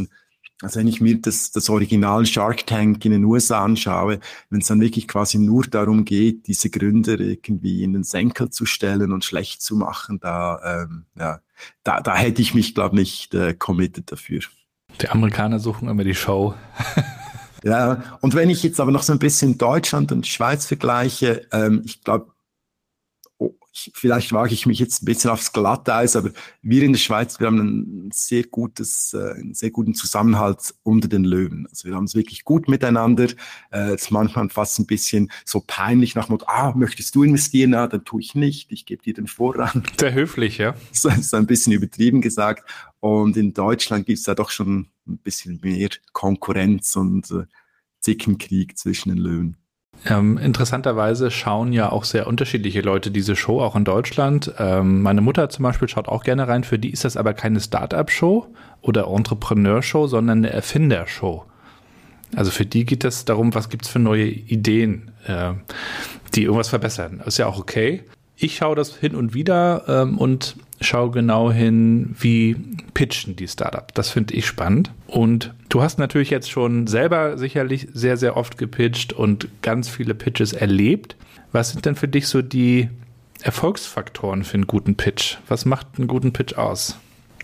[0.61, 4.19] Also wenn ich mir das, das Original Shark Tank in den USA anschaue,
[4.51, 8.67] wenn es dann wirklich quasi nur darum geht, diese Gründer irgendwie in den Senkel zu
[8.67, 11.41] stellen und schlecht zu machen, da, ähm, ja,
[11.85, 14.41] da, da hätte ich mich, glaube ich, nicht äh, committed dafür.
[15.01, 16.55] Die Amerikaner suchen immer die Show.
[17.63, 21.83] ja, und wenn ich jetzt aber noch so ein bisschen Deutschland und Schweiz vergleiche, ähm,
[21.85, 22.33] ich glaube,
[23.73, 26.31] vielleicht wage ich mich jetzt ein bisschen aufs Glatteis, aber
[26.63, 31.09] wir in der Schweiz, wir haben ein sehr gutes, äh, einen sehr guten Zusammenhalt unter
[31.09, 31.67] den Löwen.
[31.69, 33.29] Also wir haben es wirklich gut miteinander.
[33.71, 37.23] Äh, es ist manchmal fast ein bisschen so peinlich nach dem Motto, ah, möchtest du
[37.23, 37.71] investieren?
[37.71, 38.73] Na, dann tue ich nicht.
[38.73, 39.85] Ich gebe dir den Vorrang.
[39.99, 40.75] Sehr höflich, ja.
[40.91, 42.69] Das ist ein bisschen übertrieben gesagt.
[43.01, 47.45] Und in Deutschland gibt es da doch schon ein bisschen mehr Konkurrenz und äh,
[48.01, 49.57] Zickenkrieg zwischen den Löwen.
[50.07, 54.53] Ähm, interessanterweise schauen ja auch sehr unterschiedliche Leute diese Show, auch in Deutschland.
[54.59, 56.65] Ähm, meine Mutter zum Beispiel schaut auch gerne rein.
[56.65, 58.47] Für die ist das aber keine Start-up-Show
[58.81, 61.45] oder Entrepreneur-Show, sondern eine Erfinder-Show.
[62.37, 65.53] Also für die geht es darum, was gibt's für neue Ideen, äh,
[66.35, 67.23] die irgendwas verbessern.
[67.25, 68.05] Ist ja auch okay.
[68.41, 72.55] Ich schaue das hin und wieder ähm, und schau genau hin, wie
[72.95, 73.93] pitchen die Startup.
[73.95, 74.93] Das finde ich spannend.
[75.09, 80.15] Und du hast natürlich jetzt schon selber sicherlich sehr, sehr oft gepitcht und ganz viele
[80.15, 81.17] Pitches erlebt.
[81.51, 82.89] Was sind denn für dich so die
[83.43, 85.39] Erfolgsfaktoren für einen guten Pitch?
[85.49, 86.97] Was macht einen guten Pitch aus?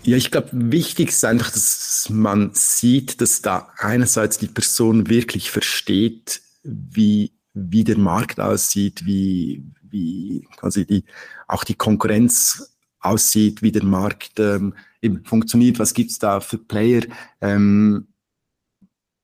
[0.03, 5.51] Ja, ich glaube, wichtig ist einfach, dass man sieht, dass da einerseits die Person wirklich
[5.51, 9.63] versteht, wie, wie der Markt aussieht, wie,
[9.95, 11.03] wie quasi die,
[11.47, 17.03] auch die Konkurrenz aussieht, wie der Markt ähm, eben funktioniert, was gibt's da für Player,
[17.41, 18.07] ähm,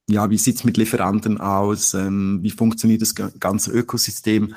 [0.10, 4.56] ja, wie sieht's mit Lieferanten aus, ähm, wie funktioniert das ganze Ökosystem.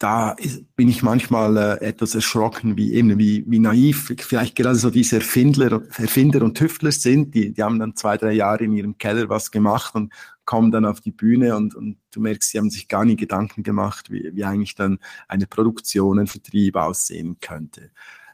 [0.00, 4.74] Da ist, bin ich manchmal äh, etwas erschrocken, wie eben wie, wie naiv vielleicht gerade
[4.74, 7.34] so diese Erfindler, Erfinder und Tüftler sind.
[7.34, 10.10] Die, die haben dann zwei, drei Jahre in ihrem Keller was gemacht und
[10.46, 13.62] kommen dann auf die Bühne und, und du merkst, sie haben sich gar nie Gedanken
[13.62, 17.90] gemacht, wie, wie eigentlich dann eine Produktion, ein Vertrieb aussehen könnte.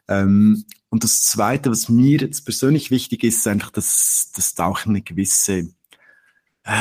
[0.09, 4.67] Ähm, und das Zweite, was mir jetzt persönlich wichtig ist, ist einfach, dass, dass da
[4.67, 5.69] auch eine gewisse,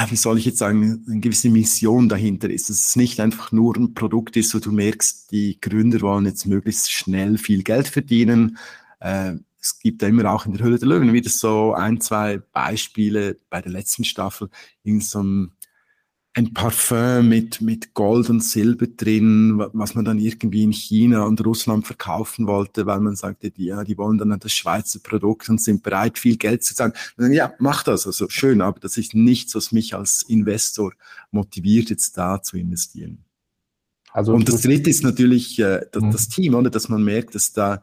[0.10, 2.70] wie soll ich jetzt sagen, eine gewisse Mission dahinter ist.
[2.70, 6.46] Dass es nicht einfach nur ein Produkt ist, wo du merkst, die Gründer wollen jetzt
[6.46, 8.58] möglichst schnell viel Geld verdienen.
[9.00, 12.38] Äh, es gibt da immer auch in der Höhle der Löwen wieder so ein, zwei
[12.38, 14.50] Beispiele bei der letzten Staffel,
[14.84, 15.52] in so einem
[16.38, 21.44] ein Parfum mit, mit Gold und Silber drin, was man dann irgendwie in China und
[21.46, 25.62] Russland verkaufen wollte, weil man sagte, die, ja, die wollen dann das Schweizer Produkt und
[25.62, 26.92] sind bereit, viel Geld zu zahlen.
[27.16, 30.92] Dann, ja, mach das, also schön, aber das ist nichts, was mich als Investor
[31.32, 33.24] motiviert, jetzt da zu investieren.
[34.12, 36.12] Also und das dritte ist natürlich äh, das, mhm.
[36.12, 36.70] das Team, oder?
[36.70, 37.82] Dass man merkt, dass da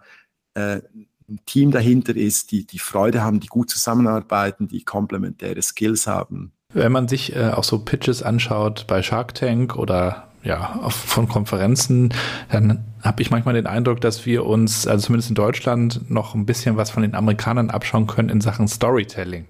[0.53, 0.83] äh,
[1.27, 6.53] ein Team dahinter ist, die, die Freude haben, die gut zusammenarbeiten, die komplementäre Skills haben.
[6.75, 11.29] Wenn man sich äh, auch so Pitches anschaut bei Shark Tank oder ja, auf, von
[11.29, 12.13] Konferenzen,
[12.51, 16.47] dann habe ich manchmal den Eindruck, dass wir uns, also zumindest in Deutschland, noch ein
[16.47, 19.47] bisschen was von den Amerikanern abschauen können in Sachen Storytelling.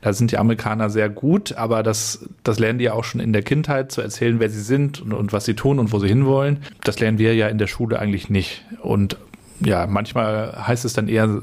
[0.00, 3.32] Da sind die Amerikaner sehr gut, aber das, das lernen die ja auch schon in
[3.32, 6.08] der Kindheit zu erzählen, wer sie sind und, und was sie tun und wo sie
[6.08, 6.58] hinwollen.
[6.82, 8.64] Das lernen wir ja in der Schule eigentlich nicht.
[8.82, 9.16] Und
[9.60, 11.40] ja, manchmal heißt es dann eher,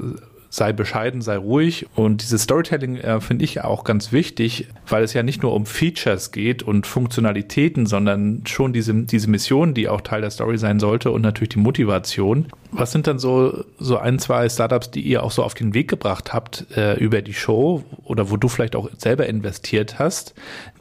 [0.50, 1.86] sei bescheiden, sei ruhig.
[1.94, 5.64] Und dieses Storytelling äh, finde ich auch ganz wichtig, weil es ja nicht nur um
[5.64, 10.80] Features geht und Funktionalitäten, sondern schon diese, diese Mission, die auch Teil der Story sein
[10.80, 12.48] sollte und natürlich die Motivation.
[12.72, 15.88] Was sind dann so, so ein, zwei Startups, die ihr auch so auf den Weg
[15.88, 20.34] gebracht habt äh, über die Show oder wo du vielleicht auch selber investiert hast,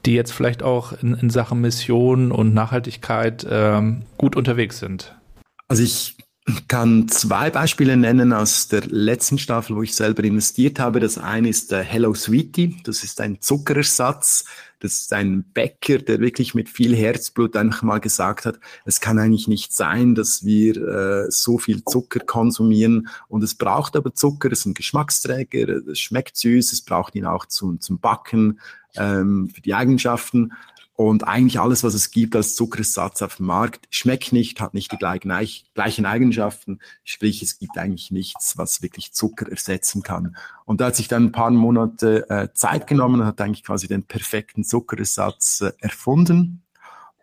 [0.06, 5.16] die jetzt vielleicht auch in, in Sachen Mission und Nachhaltigkeit ähm, gut unterwegs sind?
[5.68, 6.16] Also ich
[6.68, 11.00] kann zwei Beispiele nennen aus der letzten Staffel, wo ich selber investiert habe.
[11.00, 12.78] Das eine ist der Hello Sweetie.
[12.84, 14.46] Das ist ein Zuckerersatz.
[14.80, 19.20] Das ist ein Bäcker, der wirklich mit viel Herzblut einfach mal gesagt hat, es kann
[19.20, 24.50] eigentlich nicht sein, dass wir äh, so viel Zucker konsumieren und es braucht aber Zucker,
[24.54, 28.62] es ist ein Geschmacksträger, es schmeckt süß, es braucht ihn auch zum, zum Backen,
[28.96, 30.54] ähm, für die Eigenschaften
[31.00, 34.92] und eigentlich alles, was es gibt als Zuckerersatz auf dem Markt, schmeckt nicht, hat nicht
[34.92, 36.80] die gleichen, Eigenschaften.
[37.06, 40.36] Sprich, es gibt eigentlich nichts, was wirklich Zucker ersetzen kann.
[40.66, 43.88] Und da hat sich dann ein paar Monate äh, Zeit genommen und hat eigentlich quasi
[43.88, 46.64] den perfekten Zuckerersatz äh, erfunden.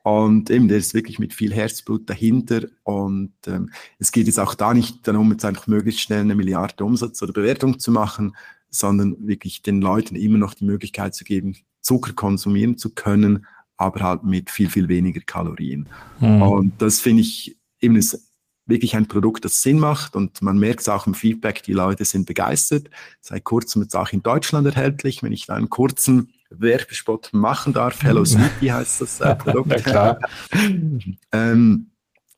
[0.03, 2.63] Und eben, der ist wirklich mit viel Herzblut dahinter.
[2.83, 6.83] Und ähm, es geht jetzt auch da nicht darum, jetzt einfach möglichst schnell eine Milliarde
[6.83, 8.35] Umsatz oder Bewertung zu machen,
[8.71, 13.45] sondern wirklich den Leuten immer noch die Möglichkeit zu geben, Zucker konsumieren zu können
[13.77, 15.89] aber halt mit viel, viel weniger Kalorien.
[16.21, 16.43] Mhm.
[16.43, 18.27] Und das finde ich eben ist
[18.67, 22.05] wirklich ein Produkt, das Sinn macht und man merkt es auch im Feedback, die Leute
[22.05, 22.91] sind begeistert.
[23.21, 28.03] Seit kurzem jetzt auch in Deutschland erhältlich, wenn ich da einen kurzen Werbespot machen darf.
[28.03, 28.27] Hello mhm.
[28.27, 29.87] Sweetie heißt das äh, Produkt.
[29.87, 30.19] ja,
[31.33, 31.91] ähm,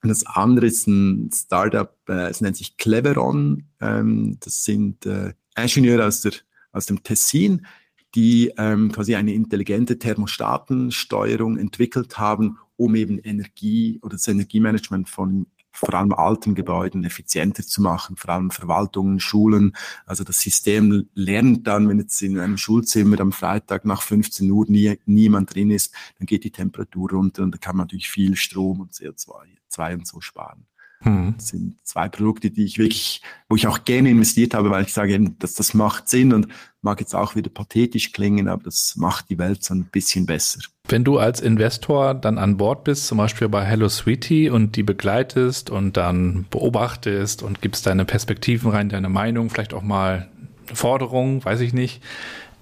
[0.02, 3.64] das andere ist ein Startup, äh, es nennt sich Cleveron.
[3.80, 6.32] Ähm, das sind äh, Ingenieure aus der
[6.72, 7.66] aus dem Tessin,
[8.14, 15.46] die ähm, quasi eine intelligente Thermostatensteuerung entwickelt haben, um eben Energie oder das Energiemanagement von
[15.78, 19.76] vor allem alten Gebäuden effizienter zu machen, vor allem Verwaltungen, Schulen.
[20.06, 24.66] Also das System lernt dann, wenn jetzt in einem Schulzimmer am Freitag nach 15 Uhr
[24.68, 28.34] nie, niemand drin ist, dann geht die Temperatur runter und da kann man natürlich viel
[28.34, 30.66] Strom und CO2 und so sparen.
[31.00, 31.34] Hm.
[31.36, 34.92] Das sind zwei Produkte, die ich wirklich, wo ich auch gerne investiert habe, weil ich
[34.92, 36.48] sage, dass das macht Sinn und
[36.82, 40.60] mag jetzt auch wieder pathetisch klingen, aber das macht die Welt so ein bisschen besser.
[40.88, 44.82] Wenn du als Investor dann an Bord bist, zum Beispiel bei Hello Sweetie und die
[44.82, 50.28] begleitest und dann beobachtest und gibst deine Perspektiven rein, deine Meinung, vielleicht auch mal
[50.64, 52.02] Forderungen, weiß ich nicht.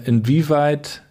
[0.05, 1.03] Inwieweit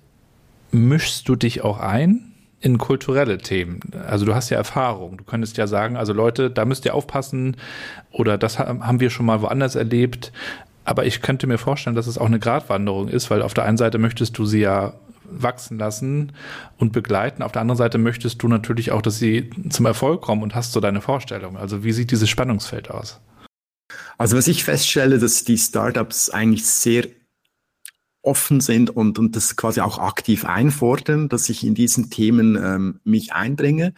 [0.71, 2.34] mischst du dich auch ein
[2.65, 3.79] in kulturelle Themen.
[4.07, 5.17] Also du hast ja Erfahrung.
[5.17, 7.57] Du könntest ja sagen, also Leute, da müsst ihr aufpassen
[8.09, 10.31] oder das haben wir schon mal woanders erlebt.
[10.83, 13.77] Aber ich könnte mir vorstellen, dass es auch eine Gratwanderung ist, weil auf der einen
[13.77, 14.93] Seite möchtest du sie ja
[15.29, 16.31] wachsen lassen
[16.77, 17.43] und begleiten.
[17.43, 20.71] Auf der anderen Seite möchtest du natürlich auch, dass sie zum Erfolg kommen und hast
[20.71, 21.57] so deine Vorstellung.
[21.57, 23.21] Also wie sieht dieses Spannungsfeld aus?
[24.17, 27.05] Also was ich feststelle, dass die Startups eigentlich sehr
[28.25, 32.99] offen sind und, und das quasi auch aktiv einfordern, dass ich in diesen Themen ähm,
[33.03, 33.93] mich einbringe.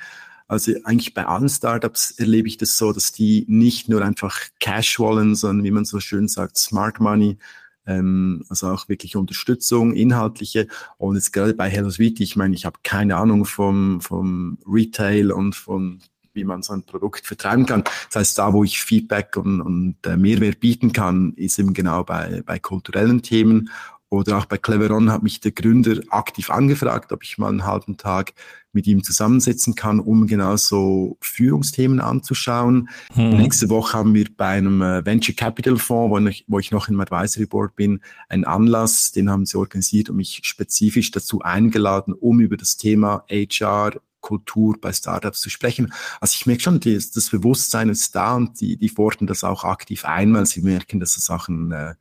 [0.48, 5.00] Also eigentlich bei allen Startups erlebe ich das so, dass die nicht nur einfach Cash
[5.00, 7.38] wollen, sondern wie man so schön sagt, Smart Money,
[7.86, 10.68] ähm, also auch wirklich Unterstützung, inhaltliche.
[10.98, 15.32] Und jetzt gerade bei Hello Sweetie, ich meine, ich habe keine Ahnung vom, vom Retail
[15.32, 16.00] und von
[16.38, 17.84] wie man so ein Produkt vertreiben kann.
[18.10, 22.04] Das heißt, da, wo ich Feedback und, und äh, Mehrwert bieten kann, ist eben genau
[22.04, 23.72] bei, bei kulturellen Themen
[24.10, 27.98] oder auch bei Cleveron hat mich der Gründer aktiv angefragt, ob ich mal einen halben
[27.98, 28.34] Tag
[28.72, 32.90] mit ihm zusammensetzen kann, um genau so Führungsthemen anzuschauen.
[33.14, 33.38] Hm.
[33.38, 36.88] Nächste Woche haben wir bei einem äh, Venture Capital Fonds, wo ich, wo ich noch
[36.88, 42.14] im Advisory Board bin, einen Anlass, den haben sie organisiert und mich spezifisch dazu eingeladen,
[42.14, 45.94] um über das Thema HR, Kultur bei Startups zu sprechen.
[46.20, 49.64] Also ich merke schon, das, das Bewusstsein ist da und die, die fordern das auch
[49.64, 51.94] aktiv ein, weil sie merken, dass das auch ein äh,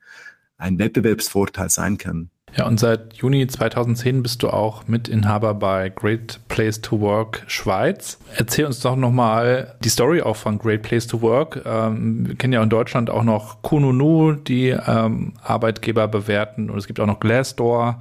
[0.59, 2.31] ein Wettbewerbsvorteil sein kann.
[2.57, 8.19] Ja, und seit Juni 2010 bist du auch Mitinhaber bei Great Place to Work Schweiz.
[8.35, 11.63] Erzähl uns doch nochmal die Story auch von Great Place to Work.
[11.67, 16.87] Ähm, wir kennen ja in Deutschland auch noch Kununu, die ähm, Arbeitgeber bewerten und es
[16.87, 17.99] gibt auch noch Glassdoor.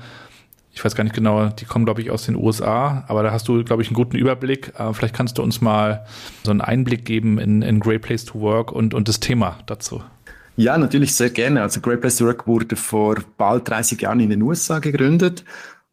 [0.72, 3.48] Ich weiß gar nicht genau, die kommen, glaube ich, aus den USA, aber da hast
[3.48, 4.74] du, glaube ich, einen guten Überblick.
[4.78, 6.06] Äh, vielleicht kannst du uns mal
[6.44, 10.02] so einen Einblick geben in, in Great Place to Work und, und das Thema dazu.
[10.58, 11.62] Ja, natürlich sehr gerne.
[11.62, 15.44] Also Great Place to Work wurde vor bald 30 Jahren in den USA gegründet.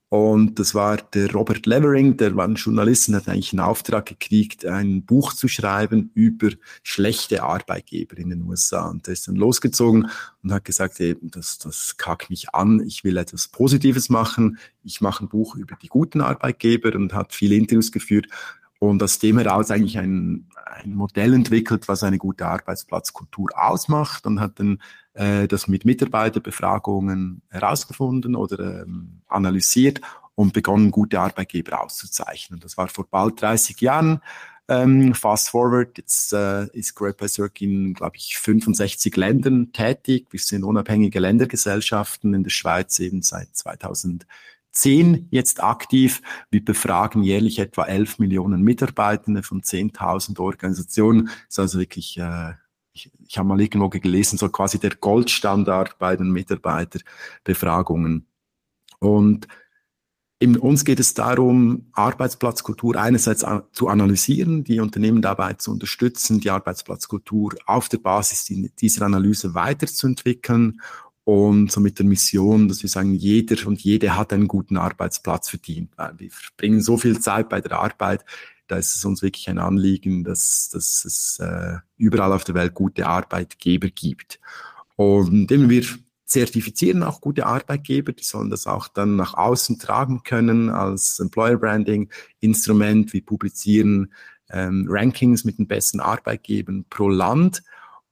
[0.09, 4.05] Und das war der Robert Levering, der war ein Journalist und hat eigentlich einen Auftrag
[4.05, 6.51] gekriegt, ein Buch zu schreiben über
[6.83, 8.91] schlechte Arbeitgeber in den USA.
[8.91, 10.11] Und der ist dann losgezogen
[10.43, 14.59] und hat gesagt, ey, das, das kackt mich an, ich will etwas Positives machen.
[14.85, 18.27] Ich mache ein Buch über die guten Arbeitgeber und hat viele Interviews geführt
[18.83, 24.41] und aus dem heraus eigentlich ein, ein Modell entwickelt, was eine gute Arbeitsplatzkultur ausmacht und
[24.41, 30.01] hat dann äh, das mit Mitarbeiterbefragungen herausgefunden oder ähm, analysiert
[30.35, 32.59] und begonnen, gute Arbeitgeber auszuzeichnen.
[32.59, 34.21] Das war vor bald 30 Jahren.
[34.67, 40.27] Ähm, fast forward, jetzt äh, ist Great Place Work in, glaube ich, 65 Ländern tätig.
[40.33, 44.27] Wir sind unabhängige Ländergesellschaften in der Schweiz eben seit 2000
[44.73, 46.23] zehn jetzt aktiv.
[46.51, 51.27] Wir befragen jährlich etwa elf Millionen Mitarbeitende von 10.000 Organisationen.
[51.27, 52.55] Das ist also wirklich, äh,
[52.93, 58.27] ich, ich habe mal irgendwo gelesen, so quasi der Goldstandard bei den Mitarbeiterbefragungen.
[58.99, 59.47] Und
[60.39, 66.51] in uns geht es darum, Arbeitsplatzkultur einerseits zu analysieren, die Unternehmen dabei zu unterstützen, die
[66.51, 70.81] Arbeitsplatzkultur auf der Basis dieser Analyse weiterzuentwickeln
[71.25, 75.49] und so mit der Mission, dass wir sagen, jeder und jede hat einen guten Arbeitsplatz
[75.49, 75.93] verdient.
[76.17, 78.25] Wir verbringen so viel Zeit bei der Arbeit,
[78.69, 82.75] da ist es uns wirklich ein Anliegen, dass, dass es äh, überall auf der Welt
[82.75, 84.41] gute Arbeitgeber gibt.
[84.97, 85.85] Und eben wir
[86.25, 91.59] zertifizieren auch gute Arbeitgeber, die sollen das auch dann nach außen tragen können als Employer
[91.59, 92.09] Branding
[92.41, 93.13] Instrument.
[93.13, 94.13] Wir publizieren
[94.49, 97.63] ähm, Rankings mit den besten Arbeitgebern pro Land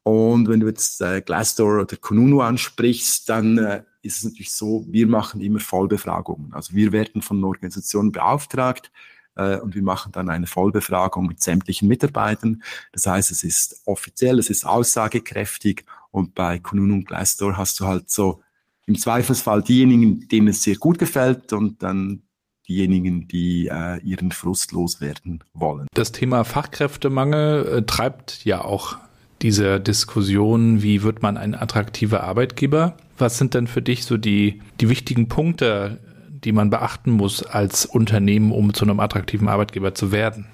[0.02, 4.86] und wenn du jetzt äh, Glassdoor oder Kununu ansprichst, dann äh, ist es natürlich so,
[4.88, 6.52] wir machen immer Vollbefragungen.
[6.54, 8.90] Also wir werden von Organisationen beauftragt
[9.36, 12.62] äh, und wir machen dann eine Vollbefragung mit sämtlichen Mitarbeitern.
[12.92, 17.86] Das heißt, es ist offiziell, es ist aussagekräftig und bei Kununu und Glassdoor hast du
[17.86, 18.42] halt so
[18.86, 22.22] im Zweifelsfall diejenigen, denen es sehr gut gefällt und dann
[22.66, 25.86] diejenigen, die äh, ihren Frust loswerden wollen.
[25.92, 28.96] Das Thema Fachkräftemangel äh, treibt ja auch
[29.42, 32.96] dieser Diskussion, wie wird man ein attraktiver Arbeitgeber?
[33.18, 37.86] Was sind denn für dich so die, die wichtigen Punkte, die man beachten muss als
[37.86, 40.46] Unternehmen, um zu einem attraktiven Arbeitgeber zu werden,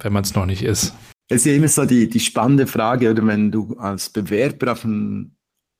[0.00, 0.94] wenn man es noch nicht ist?
[1.28, 4.84] Es ist ja immer so die, die spannende Frage, oder wenn du als Bewerber auf
[4.84, 5.34] ein,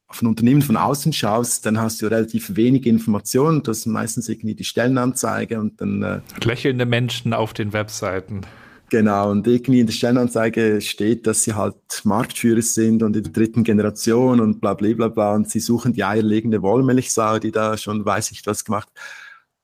[0.08, 3.62] auf ein Unternehmen von außen schaust, dann hast du relativ wenig Informationen.
[3.62, 6.02] Du hast meistens irgendwie die Stellenanzeige und dann.
[6.02, 8.40] Äh, Lächelnde Menschen auf den Webseiten.
[8.88, 13.32] Genau, und irgendwie in der Stellenanzeige steht, dass sie halt Marktführer sind und in der
[13.32, 15.34] dritten Generation und bla bla bla bla.
[15.34, 18.88] Und sie suchen die eierlegende Wollmilchsau, die da schon weiß ich was gemacht.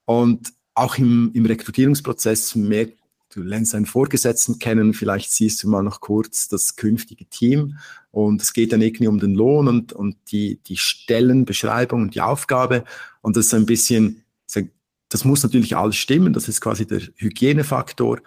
[0.06, 3.02] Und auch im, im Rekrutierungsprozess merkt
[3.34, 7.78] du lernst einen Vorgesetzten kennen, vielleicht siehst du mal noch kurz das künftige Team.
[8.10, 12.20] Und es geht dann irgendwie um den Lohn und, und die, die Stellenbeschreibung und die
[12.20, 12.84] Aufgabe.
[13.22, 14.24] Und das ist ein bisschen,
[15.08, 18.20] das muss natürlich alles stimmen, das ist quasi der Hygienefaktor,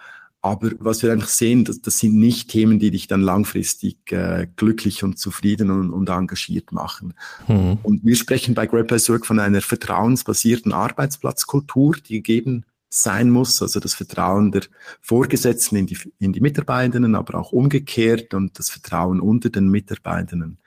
[0.46, 4.46] aber was wir eigentlich sehen, das, das sind nicht Themen, die dich dann langfristig äh,
[4.56, 7.14] glücklich und zufrieden und, und engagiert machen.
[7.48, 7.78] Mhm.
[7.82, 13.60] Und wir sprechen bei Great Place Work von einer vertrauensbasierten Arbeitsplatzkultur, die gegeben sein muss,
[13.60, 14.62] also das Vertrauen der
[15.00, 20.58] Vorgesetzten in die, in die Mitarbeitenden, aber auch umgekehrt und das Vertrauen unter den Mitarbeitenden.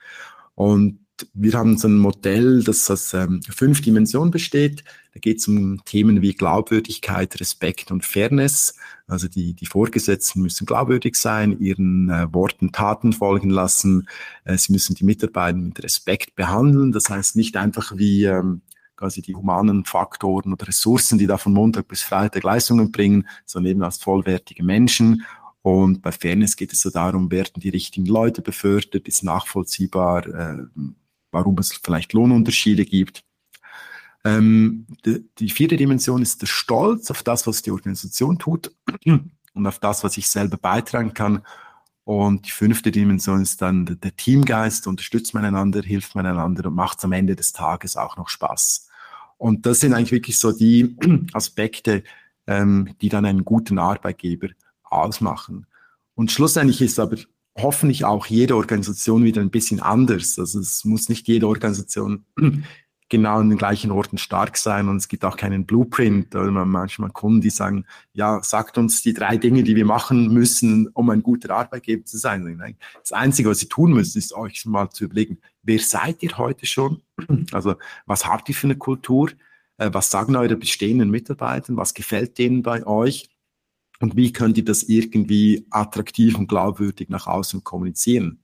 [0.54, 0.99] Und
[1.34, 4.84] wir haben so ein Modell, das aus ähm, fünf Dimensionen besteht.
[5.12, 8.76] Da geht es um Themen wie Glaubwürdigkeit, Respekt und Fairness.
[9.06, 14.08] Also die, die Vorgesetzten müssen glaubwürdig sein, ihren äh, Worten Taten folgen lassen.
[14.44, 16.92] Äh, sie müssen die Mitarbeiter mit Respekt behandeln.
[16.92, 18.62] Das heißt nicht einfach wie ähm,
[18.96, 23.72] quasi die humanen Faktoren oder Ressourcen, die da von Montag bis Freitag Leistungen bringen, sondern
[23.72, 25.24] eben als vollwertige Menschen.
[25.62, 30.64] Und bei Fairness geht es so darum, werden die richtigen Leute befördert, ist nachvollziehbar, äh,
[31.30, 33.24] warum es vielleicht Lohnunterschiede gibt.
[34.24, 38.74] Ähm, die, die vierte Dimension ist der Stolz auf das, was die Organisation tut
[39.06, 41.42] und auf das, was ich selber beitragen kann.
[42.04, 46.66] Und die fünfte Dimension ist dann der, der Teamgeist, unterstützt man einander, hilft man einander
[46.66, 48.88] und macht es am Ende des Tages auch noch Spaß.
[49.38, 50.96] Und das sind eigentlich wirklich so die
[51.32, 52.02] Aspekte,
[52.46, 54.48] ähm, die dann einen guten Arbeitgeber
[54.82, 55.66] ausmachen.
[56.14, 57.16] Und schlussendlich ist aber
[57.62, 60.38] hoffentlich auch jede Organisation wieder ein bisschen anders.
[60.38, 62.24] Also es muss nicht jede Organisation
[63.08, 66.34] genau an den gleichen Orten stark sein und es gibt auch keinen Blueprint.
[66.34, 70.88] Oder manchmal Kunden, die sagen, ja, sagt uns die drei Dinge, die wir machen müssen,
[70.88, 72.76] um ein guter Arbeitgeber zu sein.
[73.00, 76.66] Das Einzige, was sie tun müssen, ist euch mal zu überlegen, wer seid ihr heute
[76.66, 77.02] schon?
[77.52, 77.74] Also
[78.06, 79.30] was habt ihr für eine Kultur?
[79.76, 81.76] Äh, was sagen eure bestehenden Mitarbeiter?
[81.76, 83.28] Was gefällt denen bei euch?
[84.00, 88.42] Und wie könnt ihr das irgendwie attraktiv und glaubwürdig nach außen kommunizieren?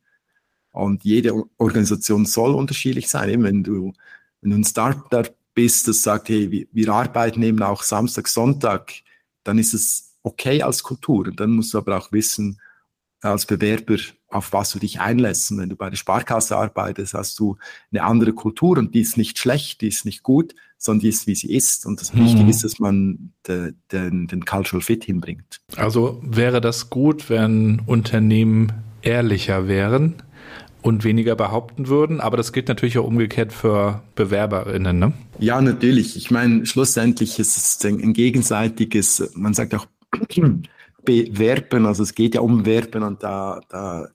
[0.71, 3.43] Und jede Organisation soll unterschiedlich sein.
[3.43, 3.93] Wenn du
[4.41, 8.93] wenn du ein Startup bist, das sagt, hey, wir, wir arbeiten eben auch Samstag, Sonntag,
[9.43, 11.27] dann ist es okay als Kultur.
[11.27, 12.61] Und dann musst du aber auch wissen,
[13.21, 13.97] als Bewerber,
[14.29, 15.51] auf was du dich einlässt.
[15.51, 17.57] Und wenn du bei der Sparkasse arbeitest, hast du
[17.91, 21.27] eine andere Kultur und die ist nicht schlecht, die ist nicht gut, sondern die ist,
[21.27, 21.87] wie sie ist.
[21.87, 22.25] Und das mhm.
[22.25, 25.61] Wichtige ist, dass man de, den, den Cultural Fit hinbringt.
[25.77, 28.73] Also wäre das gut, wenn Unternehmen
[29.03, 30.23] ehrlicher wären
[30.83, 32.21] und weniger behaupten würden.
[32.21, 35.13] Aber das gilt natürlich auch umgekehrt für BewerberInnen, ne?
[35.39, 36.17] Ja, natürlich.
[36.17, 39.87] Ich meine, schlussendlich ist es ein gegenseitiges, man sagt auch
[41.05, 44.09] bewerben, also es geht ja um Werben und da, da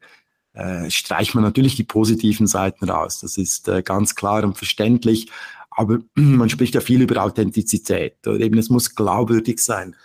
[0.54, 3.20] äh, streicht man natürlich die positiven Seiten raus.
[3.20, 5.28] Das ist äh, ganz klar und verständlich.
[5.72, 8.28] Aber man spricht ja viel über Authentizität.
[8.28, 9.96] Oder eben, es muss glaubwürdig sein.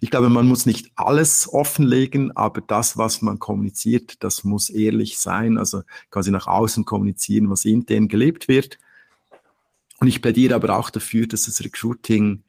[0.00, 5.18] Ich glaube, man muss nicht alles offenlegen, aber das, was man kommuniziert, das muss ehrlich
[5.18, 8.78] sein, also quasi nach außen kommunizieren, was intern gelebt wird.
[9.98, 12.42] Und ich plädiere aber auch dafür, dass das Recruiting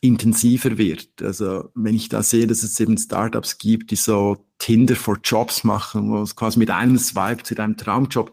[0.00, 1.22] intensiver wird.
[1.22, 5.62] Also wenn ich da sehe, dass es eben Startups gibt, die so Tinder for Jobs
[5.62, 8.32] machen, wo es quasi mit einem Swipe zu deinem Traumjob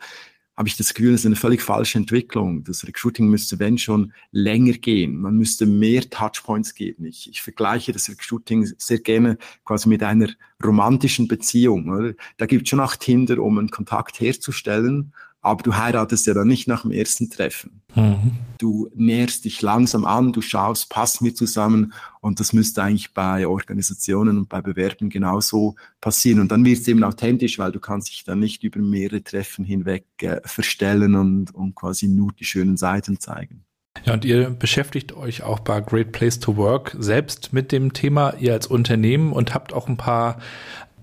[0.62, 2.64] habe ich das Gefühl, das ist eine völlig falsche Entwicklung.
[2.64, 5.20] Das Recruiting müsste, wenn schon, länger gehen.
[5.20, 7.06] Man müsste mehr Touchpoints geben.
[7.06, 10.30] Ich, ich vergleiche das Recruiting sehr gerne quasi mit einer
[10.64, 11.90] romantischen Beziehung.
[11.90, 12.14] Oder?
[12.38, 16.48] Da gibt es schon auch Tinder, um einen Kontakt herzustellen, aber du heiratest ja dann
[16.48, 17.82] nicht nach dem ersten Treffen.
[17.96, 18.34] Mhm.
[18.60, 23.48] Du näherst dich langsam an, du schaust, passen wir zusammen und das müsste eigentlich bei
[23.48, 26.40] Organisationen und bei Bewerben genauso passieren.
[26.40, 29.66] Und dann wird es eben authentisch, weil du kannst dich dann nicht über mehrere Treffen
[29.66, 33.66] hinweg äh, verstellen und, und quasi nur die schönen Seiten zeigen.
[34.06, 38.36] Ja, und ihr beschäftigt euch auch bei Great Place to Work selbst mit dem Thema,
[38.40, 40.40] ihr als Unternehmen und habt auch ein paar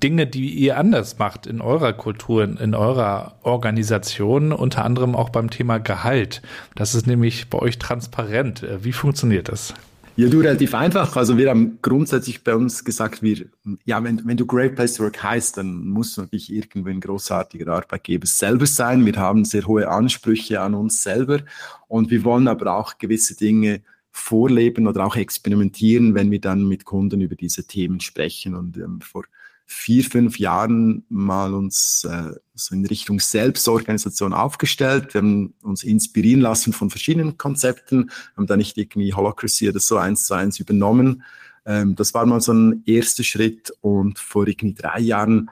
[0.03, 5.51] Dinge, die ihr anders macht in eurer Kultur, in eurer Organisation, unter anderem auch beim
[5.51, 6.43] Thema Gehalt.
[6.75, 8.63] Das ist nämlich bei euch transparent.
[8.63, 9.75] Äh, wie funktioniert das?
[10.19, 11.15] Ja, du relativ einfach.
[11.17, 13.47] Also wir haben grundsätzlich bei uns gesagt, wir,
[13.85, 17.73] ja, wenn, wenn du Great Place to Work heißt, dann muss natürlich irgendwie ein großartiger
[17.73, 19.07] Arbeitgeber selber sein.
[19.07, 21.39] Wir haben sehr hohe Ansprüche an uns selber
[21.87, 23.81] und wir wollen aber auch gewisse Dinge
[24.11, 28.57] vorleben oder auch experimentieren, wenn wir dann mit Kunden über diese Themen sprechen.
[28.57, 29.23] Und ähm, vor
[29.71, 35.13] vier, fünf Jahren mal uns äh, so in Richtung Selbstorganisation aufgestellt.
[35.13, 39.99] Wir haben uns inspirieren lassen von verschiedenen Konzepten, haben da nicht irgendwie Holocracy oder so
[39.99, 41.23] eins zu eins übernommen.
[41.67, 45.51] Ähm, das war mal so ein erster Schritt und vor irgendwie drei Jahren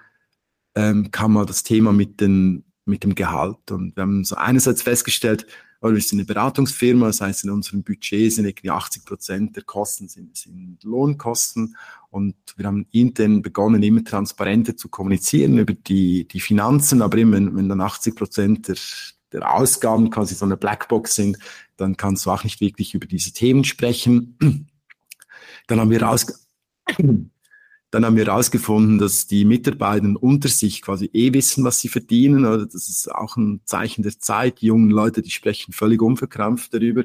[0.74, 3.70] ähm, kam mal das Thema mit, den, mit dem Gehalt.
[3.70, 5.46] Und wir haben so einerseits festgestellt,
[5.87, 9.62] weil wir sind eine Beratungsfirma, das heißt, in unserem Budget sind irgendwie 80 Prozent der
[9.62, 11.76] Kosten sind, sind Lohnkosten
[12.11, 17.37] und wir haben intern begonnen, immer transparenter zu kommunizieren über die, die Finanzen, aber immer,
[17.37, 18.76] wenn dann 80 Prozent der,
[19.32, 21.39] der Ausgaben quasi so eine Blackbox sind,
[21.76, 24.37] dann kannst du auch nicht wirklich über diese Themen sprechen.
[25.68, 26.49] Dann haben wir raus,
[27.91, 32.45] dann haben wir herausgefunden, dass die Mitarbeiter unter sich quasi eh wissen, was sie verdienen.
[32.45, 34.61] Oder das ist auch ein Zeichen der Zeit.
[34.61, 37.05] Die jungen Leute, die sprechen völlig unverkrampft darüber.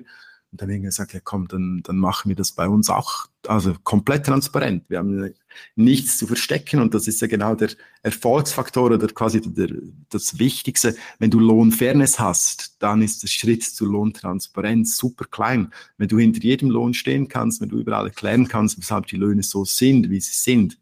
[0.51, 3.27] Und dann haben wir gesagt, ja komm, dann, dann machen wir das bei uns auch,
[3.47, 4.83] also komplett transparent.
[4.89, 5.33] Wir haben
[5.75, 7.69] nichts zu verstecken und das ist ja genau der
[8.03, 9.69] Erfolgsfaktor oder quasi der,
[10.09, 10.95] das Wichtigste.
[11.19, 15.71] Wenn du Lohnfairness hast, dann ist der Schritt zur Lohntransparenz super klein.
[15.97, 19.43] Wenn du hinter jedem Lohn stehen kannst, wenn du überall erklären kannst, weshalb die Löhne
[19.43, 20.77] so sind, wie sie sind,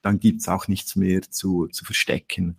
[0.00, 2.56] dann gibt's auch nichts mehr zu, zu verstecken.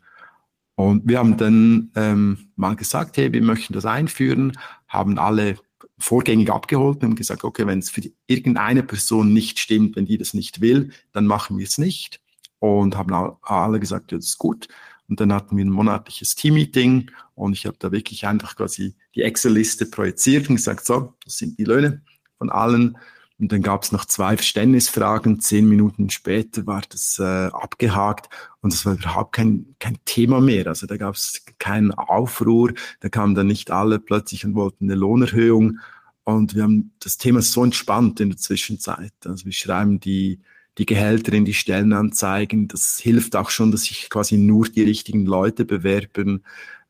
[0.76, 4.58] Und wir haben dann ähm, mal gesagt, hey, wir möchten das einführen,
[4.88, 5.58] haben alle
[6.02, 10.18] vorgängig abgeholt und gesagt, okay, wenn es für die, irgendeine Person nicht stimmt, wenn die
[10.18, 12.22] das nicht will, dann machen wir es nicht.
[12.60, 14.68] Und haben alle gesagt, ja, das ist gut.
[15.08, 19.24] Und dann hatten wir ein monatliches Team-Meeting und ich habe da wirklich einfach quasi die
[19.24, 22.02] Excel-Liste projiziert und gesagt, so, das sind die Löhne
[22.38, 22.98] von allen.
[23.42, 25.40] Und dann gab es noch zwei Verständnisfragen.
[25.40, 28.30] Zehn Minuten später war das äh, abgehakt
[28.62, 30.68] und es war überhaupt kein, kein Thema mehr.
[30.68, 32.72] Also da gab es keinen Aufruhr.
[33.00, 35.80] Da kamen dann nicht alle plötzlich und wollten eine Lohnerhöhung.
[36.24, 39.14] Und wir haben das Thema so entspannt in der Zwischenzeit.
[39.26, 40.40] Also wir schreiben die,
[40.78, 42.68] die Gehälter in die Stellenanzeigen.
[42.68, 46.44] Das hilft auch schon, dass sich quasi nur die richtigen Leute bewerben.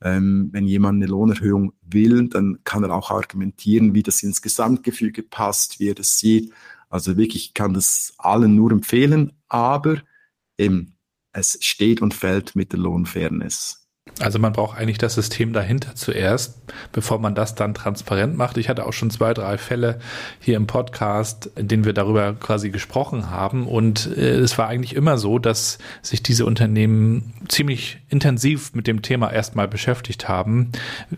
[0.04, 5.24] Ähm, wenn jemand eine Lohnerhöhung will, dann kann er auch argumentieren, wie das ins Gesamtgefüge
[5.24, 6.52] passt, wie er das sieht.
[6.90, 10.02] Also wirklich kann das allen nur empfehlen, aber
[10.58, 10.96] eben,
[11.34, 13.81] es steht und fällt mit der Lohnfairness.
[14.22, 16.60] Also man braucht eigentlich das System dahinter zuerst,
[16.92, 18.58] bevor man das dann transparent macht.
[18.58, 20.00] Ich hatte auch schon zwei, drei Fälle
[20.40, 23.68] hier im Podcast, in denen wir darüber quasi gesprochen haben.
[23.68, 29.02] Und äh, es war eigentlich immer so, dass sich diese Unternehmen ziemlich intensiv mit dem
[29.02, 30.72] Thema erstmal beschäftigt haben.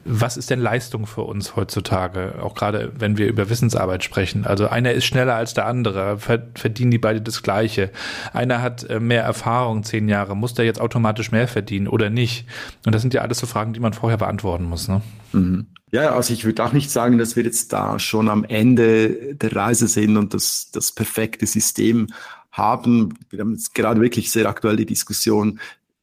[0.05, 2.35] Was ist denn Leistung für uns heutzutage?
[2.41, 4.45] Auch gerade wenn wir über Wissensarbeit sprechen.
[4.45, 7.89] Also einer ist schneller als der andere, verdienen die beide das Gleiche.
[8.31, 12.45] Einer hat äh, mehr Erfahrung, zehn Jahre, muss der jetzt automatisch mehr verdienen oder nicht?
[12.85, 14.87] Und das sind ja alles so Fragen, die man vorher beantworten muss.
[14.87, 15.01] Ne?
[15.33, 15.67] Mhm.
[15.91, 19.55] Ja, also ich würde auch nicht sagen, dass wir jetzt da schon am Ende der
[19.55, 22.07] Reise sind und das, das perfekte System
[22.51, 23.13] haben.
[23.29, 25.59] Wir haben jetzt gerade wirklich sehr aktuell die Diskussion,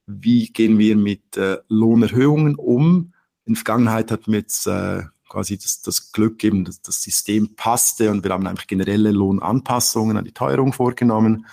[0.06, 3.12] wie gehen wir mit äh, Lohnerhöhungen um.
[3.46, 7.54] In der Vergangenheit hatten wir jetzt äh, quasi das, das Glück eben, dass das System
[7.56, 11.46] passte und wir haben einfach generelle Lohnanpassungen an die Teuerung vorgenommen.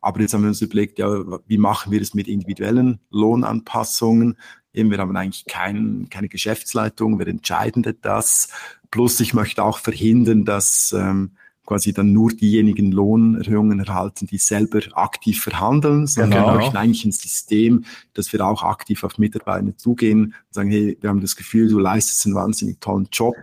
[0.00, 1.08] Aber jetzt haben wir uns überlegt, ja,
[1.46, 4.36] wie machen wir es mit individuellen Lohnanpassungen?
[4.74, 8.48] Eben, wir haben eigentlich kein, keine Geschäftsleitung, wir entscheiden das.
[8.90, 11.30] Plus ich möchte auch verhindern, dass ähm,
[11.66, 16.52] quasi dann nur diejenigen Lohnerhöhungen erhalten, die selber aktiv verhandeln, sondern genau.
[16.52, 20.98] wir möchten eigentlich ein System, dass wir auch aktiv auf Mitarbeiter zugehen und sagen, hey,
[21.00, 23.34] wir haben das Gefühl, du leistest einen wahnsinnig tollen Job.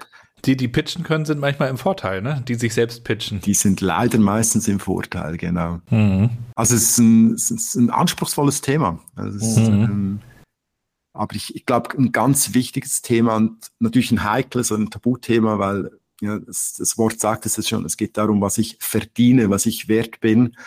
[0.46, 2.44] Die, die pitchen können, sind manchmal im Vorteil, ne?
[2.48, 3.42] Die sich selbst pitchen.
[3.42, 5.82] Die sind leider meistens im Vorteil, genau.
[5.92, 6.32] Mhm.
[6.56, 9.00] Also es ist, ein, es ist ein anspruchsvolles Thema.
[9.16, 9.62] Also es mhm.
[9.62, 10.20] ist, ähm,
[11.22, 15.59] aber ich, ich glaube, ein ganz wichtiges Thema und natürlich ein heikles und ein Tabuthema,
[15.59, 19.51] weil ja, das, das Wort sagt es jetzt schon, es geht darum, was ich verdiene,
[19.51, 20.57] was ich wert bin.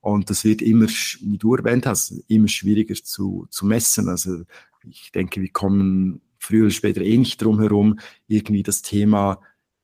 [0.00, 4.08] Und das wird immer, wie du erwähnt hast, immer schwieriger zu, zu messen.
[4.08, 4.44] Also
[4.88, 7.98] ich denke, wir kommen früher oder später eh nicht drum herum,
[8.28, 9.40] irgendwie das Thema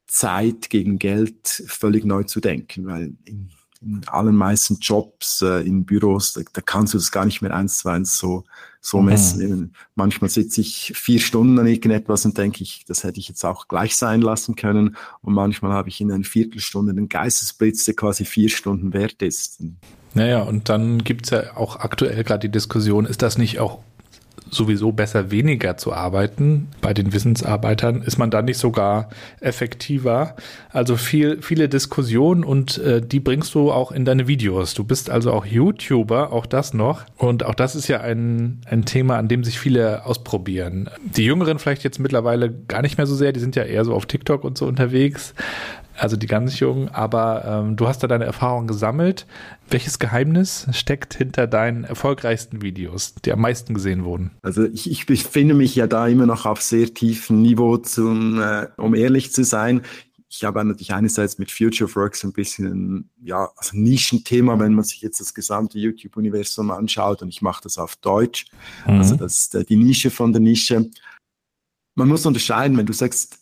[0.06, 3.50] Zeit gegen Geld völlig neu zu denken, weil in
[3.82, 7.54] in allen meisten Jobs, äh, in Büros, da, da, kannst du das gar nicht mehr
[7.54, 8.44] eins zu eins so,
[8.80, 9.06] so mhm.
[9.06, 9.74] messen.
[9.94, 13.68] Manchmal sitze ich vier Stunden an irgendetwas und denke ich, das hätte ich jetzt auch
[13.68, 14.96] gleich sein lassen können.
[15.22, 19.62] Und manchmal habe ich in einer Viertelstunde einen Geistesblitz, der quasi vier Stunden wert ist.
[20.12, 23.80] Naja, und dann gibt's ja auch aktuell gerade die Diskussion, ist das nicht auch
[24.50, 26.68] sowieso besser, weniger zu arbeiten.
[26.80, 29.08] Bei den Wissensarbeitern ist man da nicht sogar
[29.40, 30.36] effektiver.
[30.70, 34.74] Also viel, viele Diskussionen und äh, die bringst du auch in deine Videos.
[34.74, 37.04] Du bist also auch YouTuber, auch das noch.
[37.16, 40.90] Und auch das ist ja ein, ein Thema, an dem sich viele ausprobieren.
[41.16, 43.94] Die Jüngeren vielleicht jetzt mittlerweile gar nicht mehr so sehr, die sind ja eher so
[43.94, 45.34] auf TikTok und so unterwegs
[46.00, 49.26] also die ganz jungen, aber ähm, du hast da deine Erfahrungen gesammelt.
[49.68, 54.30] Welches Geheimnis steckt hinter deinen erfolgreichsten Videos, die am meisten gesehen wurden?
[54.42, 58.68] Also ich, ich befinde mich ja da immer noch auf sehr tiefem Niveau, zum, äh,
[58.78, 59.82] um ehrlich zu sein.
[60.30, 64.58] Ich habe natürlich einerseits mit Future of Work so ein bisschen ja, also ein Nischenthema,
[64.58, 68.46] wenn man sich jetzt das gesamte YouTube-Universum anschaut und ich mache das auf Deutsch.
[68.86, 68.94] Mhm.
[68.94, 70.88] Also das ist äh, die Nische von der Nische.
[71.94, 73.40] Man muss unterscheiden, wenn du sagst,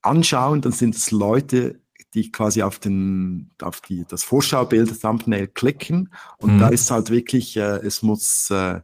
[0.00, 1.80] anschauen, dann sind es Leute,
[2.14, 6.12] die quasi auf den, auf die, das Vorschaubild, Thumbnail klicken.
[6.38, 6.60] Und mhm.
[6.60, 8.80] da ist halt wirklich, äh, es muss, äh,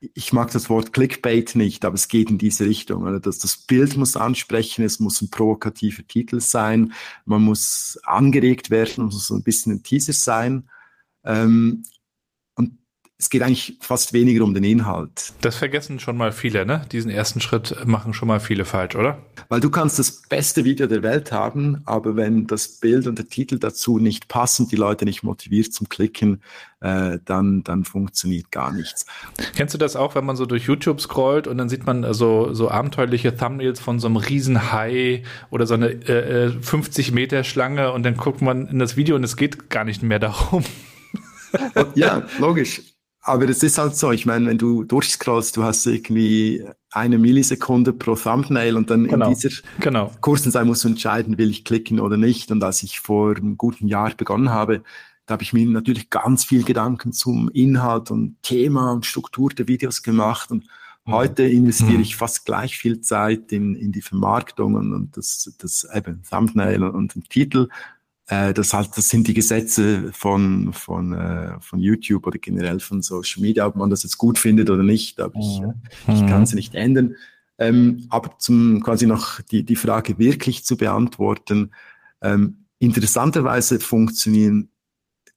[0.00, 3.02] ich mag das Wort Clickbait nicht, aber es geht in diese Richtung.
[3.02, 3.18] Oder?
[3.18, 6.92] Das, das Bild muss ansprechen, es muss ein provokativer Titel sein,
[7.24, 10.68] man muss angeregt werden, es muss so ein bisschen ein Teaser sein.
[11.24, 11.82] Ähm,
[13.18, 15.32] es geht eigentlich fast weniger um den Inhalt.
[15.40, 16.82] Das vergessen schon mal viele, ne?
[16.92, 19.22] Diesen ersten Schritt machen schon mal viele falsch, oder?
[19.48, 23.26] Weil du kannst das beste Video der Welt haben, aber wenn das Bild und der
[23.26, 26.42] Titel dazu nicht passen, die Leute nicht motiviert zum Klicken,
[26.80, 29.06] äh, dann, dann funktioniert gar nichts.
[29.54, 32.52] Kennst du das auch, wenn man so durch YouTube scrollt und dann sieht man so,
[32.52, 37.92] so abenteuerliche Thumbnails von so einem Riesenhai oder so eine äh, 50 äh, Meter Schlange
[37.92, 40.64] und dann guckt man in das Video und es geht gar nicht mehr darum.
[41.94, 42.95] ja, logisch.
[43.26, 47.92] Aber es ist halt so, ich meine, wenn du durchscrollst, du hast irgendwie eine Millisekunde
[47.92, 49.26] pro Thumbnail und dann genau.
[49.26, 49.50] in dieser
[49.80, 50.12] genau.
[50.20, 52.52] kurzen Zeit musst du entscheiden, will ich klicken oder nicht.
[52.52, 54.84] Und als ich vor einem guten Jahr begonnen habe,
[55.26, 59.66] da habe ich mir natürlich ganz viel Gedanken zum Inhalt und Thema und Struktur der
[59.66, 60.52] Videos gemacht.
[60.52, 60.64] Und
[61.04, 61.12] mhm.
[61.12, 62.02] heute investiere mhm.
[62.02, 66.84] ich fast gleich viel Zeit in, in die Vermarktung und, und das, das eben Thumbnail
[66.84, 67.70] und den Titel
[68.28, 73.02] äh, das halt, das sind die Gesetze von, von, äh, von YouTube oder generell von
[73.02, 75.74] Social Media, ob man das jetzt gut findet oder nicht, aber ich, mhm.
[76.08, 77.14] ich kann sie nicht ändern.
[77.58, 81.70] Ähm, aber zum quasi noch die, die Frage wirklich zu beantworten,
[82.20, 84.68] ähm, interessanterweise funktionieren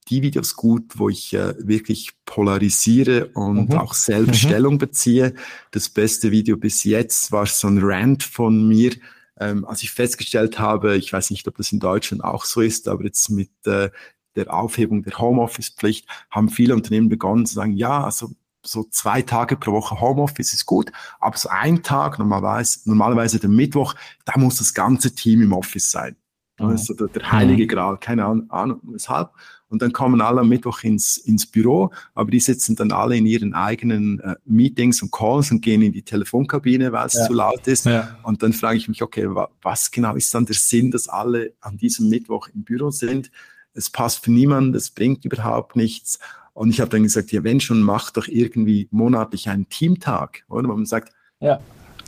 [0.10, 3.78] die Videos gut, wo ich äh, wirklich polarisiere und mhm.
[3.78, 4.48] auch selbst mhm.
[4.48, 5.36] Stellung beziehe.
[5.72, 8.92] Das beste Video bis jetzt war so ein Rant von mir,
[9.40, 12.88] ähm, als ich festgestellt habe, ich weiß nicht, ob das in Deutschland auch so ist,
[12.88, 13.90] aber jetzt mit äh,
[14.36, 18.32] der Aufhebung der Homeoffice-Pflicht haben viele Unternehmen begonnen zu sagen, ja, also
[18.66, 23.50] so zwei Tage pro Woche Homeoffice ist gut, aber so ein Tag, normalerweise, normalerweise der
[23.50, 26.16] Mittwoch, da muss das ganze Team im Office sein.
[26.60, 26.68] Mhm.
[26.68, 27.68] Also der, der heilige mhm.
[27.68, 29.32] Gral, keine Ahnung weshalb.
[29.70, 33.26] Und dann kommen alle am Mittwoch ins, ins Büro, aber die sitzen dann alle in
[33.26, 37.28] ihren eigenen äh, Meetings und Calls und gehen in die Telefonkabine, weil es ja.
[37.28, 37.86] zu laut ist.
[37.86, 38.18] Ja.
[38.24, 41.54] Und dann frage ich mich, okay, wa was genau ist dann der Sinn, dass alle
[41.62, 43.32] an diesem Mittwoch im Büro sind?
[43.74, 46.20] Es passt für niemanden, es bringt überhaupt nichts.
[46.54, 50.68] Und ich habe dann gesagt, ja, wenn schon, macht doch irgendwie monatlich einen Teamtag, oder?
[50.68, 51.60] Wo man sagt, ja.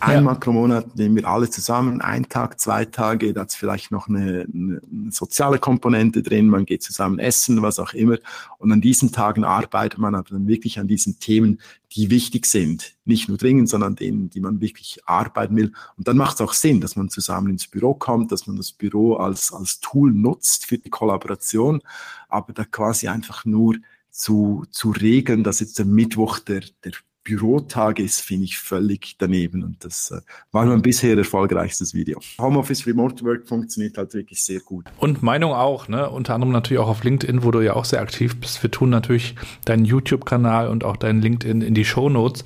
[0.01, 0.39] Einmal ja.
[0.39, 4.47] pro Monat nehmen wir alle zusammen, ein Tag, zwei Tage, da ist vielleicht noch eine,
[4.51, 4.81] eine,
[5.11, 8.17] soziale Komponente drin, man geht zusammen essen, was auch immer.
[8.57, 12.95] Und an diesen Tagen arbeitet man aber dann wirklich an diesen Themen, die wichtig sind.
[13.05, 15.71] Nicht nur dringend, sondern denen, die man wirklich arbeiten will.
[15.97, 18.71] Und dann macht es auch Sinn, dass man zusammen ins Büro kommt, dass man das
[18.71, 21.81] Büro als, als Tool nutzt für die Kollaboration,
[22.27, 23.75] aber da quasi einfach nur
[24.09, 26.93] zu, zu regeln, dass jetzt der Mittwoch der, der
[27.23, 29.63] Bürotag ist, finde ich völlig daneben.
[29.63, 32.19] Und das äh, war mein bisher erfolgreichstes Video.
[32.39, 34.85] Homeoffice Remote Work funktioniert halt wirklich sehr gut.
[34.97, 36.09] Und Meinung auch, ne?
[36.09, 38.63] Unter anderem natürlich auch auf LinkedIn, wo du ja auch sehr aktiv bist.
[38.63, 42.43] Wir tun natürlich deinen YouTube-Kanal und auch deinen LinkedIn in die Show Notes.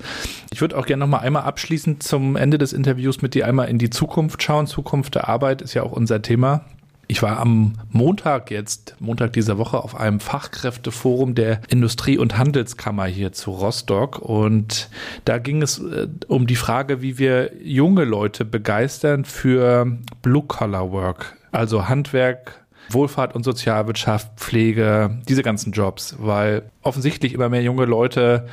[0.52, 3.78] Ich würde auch gerne nochmal einmal abschließend zum Ende des Interviews mit dir einmal in
[3.78, 4.66] die Zukunft schauen.
[4.66, 6.64] Zukunft der Arbeit ist ja auch unser Thema.
[7.08, 13.06] Ich war am Montag jetzt, Montag dieser Woche, auf einem Fachkräfteforum der Industrie- und Handelskammer
[13.06, 14.18] hier zu Rostock.
[14.18, 14.90] Und
[15.24, 19.86] da ging es äh, um die Frage, wie wir junge Leute begeistern für
[20.22, 27.84] Blue-Collar-Work, also Handwerk, Wohlfahrt und Sozialwirtschaft, Pflege, diese ganzen Jobs, weil offensichtlich immer mehr junge
[27.84, 28.48] Leute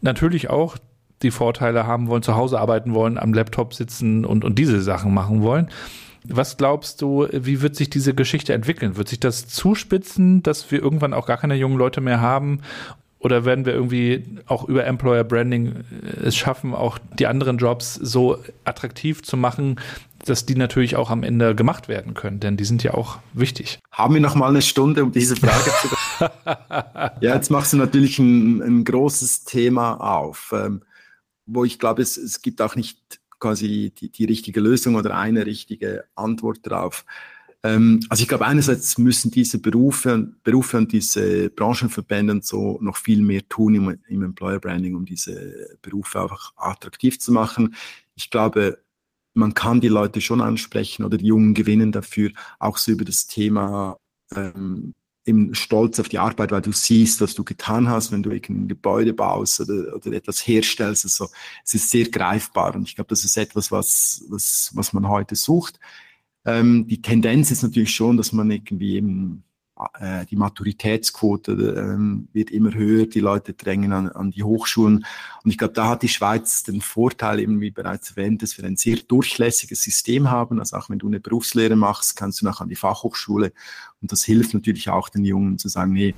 [0.00, 0.76] natürlich auch
[1.22, 5.14] die Vorteile haben wollen, zu Hause arbeiten wollen, am Laptop sitzen und, und diese Sachen
[5.14, 5.68] machen wollen.
[6.28, 8.96] Was glaubst du, wie wird sich diese Geschichte entwickeln?
[8.96, 12.60] Wird sich das zuspitzen, dass wir irgendwann auch gar keine jungen Leute mehr haben?
[13.18, 17.94] Oder werden wir irgendwie auch über Employer Branding äh, es schaffen, auch die anderen Jobs
[17.94, 19.80] so attraktiv zu machen,
[20.24, 22.40] dass die natürlich auch am Ende gemacht werden können?
[22.40, 23.80] Denn die sind ja auch wichtig.
[23.90, 26.24] Haben wir noch mal eine Stunde, um diese Frage zu
[27.20, 30.52] Ja, jetzt machst du natürlich ein, ein großes Thema auf.
[30.54, 30.82] Ähm,
[31.46, 32.98] wo ich glaube, es, es gibt auch nicht
[33.38, 37.04] quasi die, die richtige Lösung oder eine richtige Antwort drauf.
[37.62, 42.96] Ähm, also ich glaube, einerseits müssen diese Berufe, Berufe und diese Branchenverbände und so noch
[42.96, 47.74] viel mehr tun im, im Employer Branding, um diese Berufe einfach attraktiv zu machen.
[48.14, 48.78] Ich glaube,
[49.34, 53.26] man kann die Leute schon ansprechen oder die Jungen gewinnen dafür, auch so über das
[53.26, 53.98] Thema
[54.34, 54.94] ähm,
[55.26, 58.68] im Stolz auf die Arbeit, weil du siehst, was du getan hast, wenn du ein
[58.68, 61.04] Gebäude baust oder, oder etwas herstellst.
[61.04, 61.28] Also
[61.64, 65.34] es ist sehr greifbar und ich glaube, das ist etwas, was, was, was man heute
[65.34, 65.80] sucht.
[66.44, 69.42] Ähm, die Tendenz ist natürlich schon, dass man irgendwie eben
[70.00, 75.04] äh, die Maturitätsquote ähm, wird immer höher, die Leute drängen an, an die Hochschulen.
[75.44, 78.64] Und ich glaube, da hat die Schweiz den Vorteil, eben wie bereits erwähnt, dass wir
[78.64, 80.60] ein sehr durchlässiges System haben.
[80.60, 83.52] Also auch wenn du eine Berufslehre machst, kannst du nachher an die Fachhochschule.
[84.00, 86.14] Und das hilft natürlich auch den Jungen zu sagen, nee,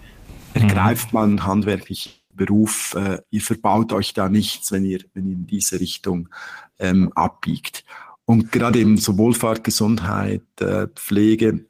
[0.55, 5.35] ergreift mal einen handwerklichen Beruf, äh, ihr verbaut euch da nichts, wenn ihr, wenn ihr
[5.35, 6.29] in diese Richtung
[6.79, 7.85] ähm, abbiegt.
[8.25, 11.65] Und gerade eben so Wohlfahrt, Gesundheit, äh, Pflege,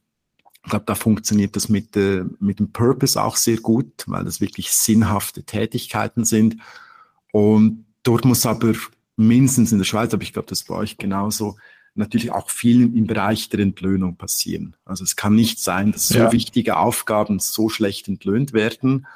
[0.65, 4.41] ich glaube, da funktioniert das mit, äh, mit dem Purpose auch sehr gut, weil das
[4.41, 6.57] wirklich sinnhafte Tätigkeiten sind.
[7.33, 8.75] Und dort muss aber
[9.17, 11.57] mindestens in der Schweiz, aber ich glaube, das bei euch genauso,
[11.95, 14.77] natürlich auch viel im Bereich der Entlöhnung passieren.
[14.85, 16.33] Also es kann nicht sein, dass so ja.
[16.33, 19.07] wichtige Aufgaben so schlecht entlöhnt werden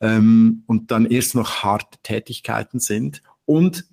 [0.00, 3.22] ähm, und dann erst noch harte Tätigkeiten sind.
[3.46, 3.86] Und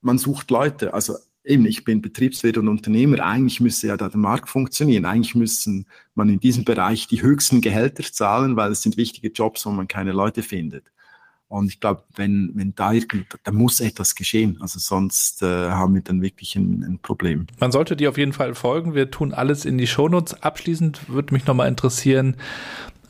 [0.00, 0.94] man sucht Leute.
[0.94, 1.16] Also
[1.46, 5.04] eben, ich bin Betriebswirt und Unternehmer, eigentlich müsste ja da der Markt funktionieren.
[5.04, 9.64] Eigentlich müssen man in diesem Bereich die höchsten Gehälter zahlen, weil es sind wichtige Jobs,
[9.64, 10.84] wo man keine Leute findet.
[11.48, 14.58] Und ich glaube, wenn, wenn da irgend, da muss etwas geschehen.
[14.60, 17.46] Also sonst äh, haben wir dann wirklich ein, ein Problem.
[17.60, 18.94] Man sollte dir auf jeden Fall folgen.
[18.94, 20.42] Wir tun alles in die Shownotes.
[20.42, 22.36] Abschließend würde mich nochmal interessieren,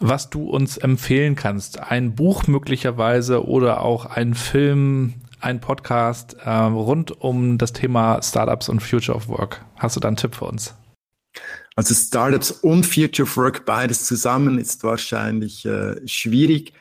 [0.01, 1.81] was du uns empfehlen kannst.
[1.81, 8.69] Ein Buch möglicherweise oder auch ein Film, ein Podcast äh, rund um das Thema Startups
[8.69, 9.65] und Future of Work.
[9.77, 10.75] Hast du da einen Tipp für uns?
[11.75, 16.73] Also Startups und Future of Work beides zusammen ist wahrscheinlich äh, schwierig.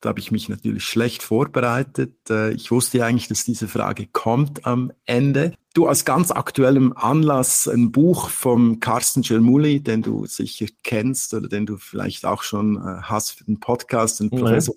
[0.00, 2.16] Da habe ich mich natürlich schlecht vorbereitet.
[2.28, 5.52] Äh, ich wusste eigentlich, dass diese Frage kommt am Ende.
[5.74, 11.48] Du als ganz aktuellem Anlass ein Buch vom Carsten Gelmuli, den du sicher kennst oder
[11.48, 14.40] den du vielleicht auch schon äh, hast für den Podcast, den mhm.
[14.40, 14.74] Professor.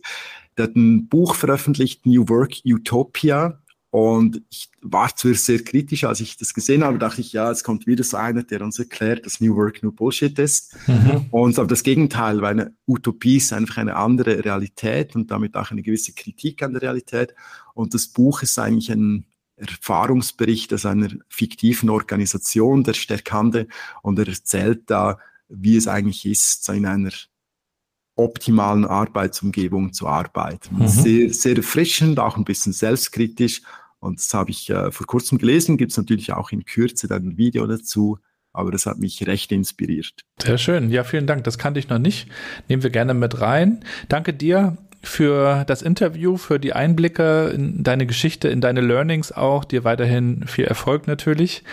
[0.58, 3.62] Der hat ein Buch veröffentlicht, New Work Utopia.
[3.90, 7.64] Und ich war zuerst sehr kritisch, als ich das gesehen habe, dachte ich, ja, es
[7.64, 10.76] kommt wieder so einer, der uns erklärt, dass New Work nur Bullshit ist.
[10.86, 11.28] Mhm.
[11.32, 15.72] Und aber das Gegenteil, weil eine Utopie ist einfach eine andere Realität und damit auch
[15.72, 17.34] eine gewisse Kritik an der Realität.
[17.74, 23.68] Und das Buch ist eigentlich ein Erfahrungsbericht aus einer fiktiven Organisation, der Stärkande,
[24.02, 27.12] und er erzählt da, wie es eigentlich ist, so in einer
[28.16, 30.78] optimalen Arbeitsumgebung zu arbeiten.
[30.80, 30.88] Mhm.
[30.88, 33.62] Sehr, sehr erfrischend, auch ein bisschen selbstkritisch.
[34.00, 35.78] Und das habe ich äh, vor kurzem gelesen.
[35.78, 38.18] Gibt es natürlich auch in Kürze dann ein Video dazu.
[38.54, 40.14] Aber das hat mich recht inspiriert.
[40.42, 40.90] Sehr schön.
[40.90, 41.44] Ja, vielen Dank.
[41.44, 42.30] Das kannte ich noch nicht.
[42.70, 43.84] Nehmen wir gerne mit rein.
[44.08, 49.66] Danke dir für das Interview, für die Einblicke in deine Geschichte, in deine Learnings auch.
[49.66, 51.64] Dir weiterhin viel Erfolg natürlich.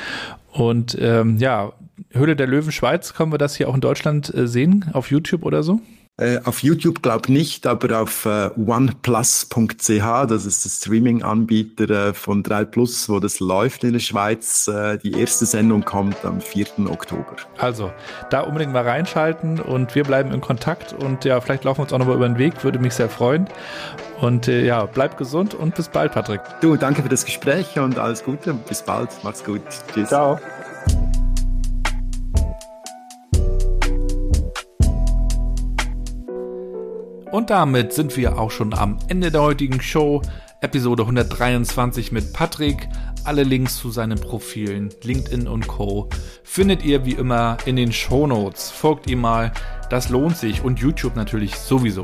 [0.50, 1.72] Und ähm, ja,
[2.10, 5.44] Höhle der Löwen Schweiz, können wir das hier auch in Deutschland äh, sehen, auf YouTube
[5.44, 5.80] oder so?
[6.18, 12.42] Äh, auf YouTube glaube nicht, aber auf äh, oneplus.ch, das ist der Streaming-Anbieter äh, von
[12.42, 14.68] 3 Plus, wo das läuft in der Schweiz.
[14.68, 16.66] Äh, die erste Sendung kommt am 4.
[16.90, 17.36] Oktober.
[17.56, 17.90] Also,
[18.28, 21.92] da unbedingt mal reinschalten und wir bleiben in Kontakt und ja, vielleicht laufen wir uns
[21.94, 23.48] auch nochmal über den Weg, würde mich sehr freuen.
[24.20, 26.42] Und äh, ja, bleib gesund und bis bald, Patrick.
[26.60, 28.52] Du, danke für das Gespräch und alles Gute.
[28.52, 29.08] Bis bald.
[29.22, 29.62] Mach's gut.
[29.94, 30.10] Tschüss.
[30.10, 30.38] Ciao.
[37.32, 40.20] Und damit sind wir auch schon am Ende der heutigen Show.
[40.60, 42.90] Episode 123 mit Patrick.
[43.24, 46.10] Alle Links zu seinen Profilen, LinkedIn und Co.
[46.44, 48.70] findet ihr wie immer in den Show Notes.
[48.70, 49.50] Folgt ihm mal,
[49.88, 52.02] das lohnt sich und YouTube natürlich sowieso.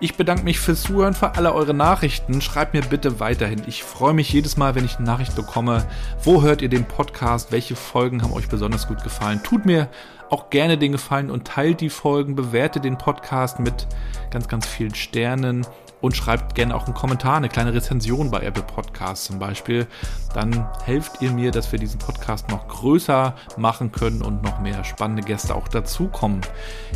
[0.00, 2.42] Ich bedanke mich fürs Zuhören, für alle eure Nachrichten.
[2.42, 3.62] Schreibt mir bitte weiterhin.
[3.66, 5.86] Ich freue mich jedes Mal, wenn ich eine Nachricht bekomme.
[6.22, 7.52] Wo hört ihr den Podcast?
[7.52, 9.40] Welche Folgen haben euch besonders gut gefallen?
[9.42, 9.88] Tut mir
[10.30, 13.86] auch gerne den Gefallen und teilt die Folgen, bewertet den Podcast mit
[14.30, 15.66] ganz, ganz vielen Sternen
[16.00, 19.86] und schreibt gerne auch einen Kommentar, eine kleine Rezension bei Apple Podcasts zum Beispiel.
[20.34, 24.84] Dann helft ihr mir, dass wir diesen Podcast noch größer machen können und noch mehr
[24.84, 26.40] spannende Gäste auch dazukommen.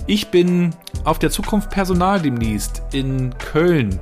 [0.06, 0.74] Ich bin
[1.04, 3.98] auf der Zukunft Personal demnächst in Köln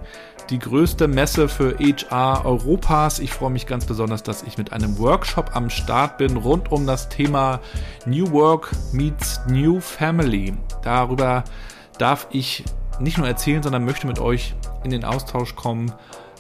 [0.51, 3.21] die größte Messe für HR Europas.
[3.21, 6.87] Ich freue mich ganz besonders, dass ich mit einem Workshop am Start bin rund um
[6.87, 7.61] das Thema
[8.05, 10.55] New Work meets New Family.
[10.83, 11.45] Darüber
[11.99, 12.65] darf ich
[12.99, 15.93] nicht nur erzählen, sondern möchte mit euch in den Austausch kommen.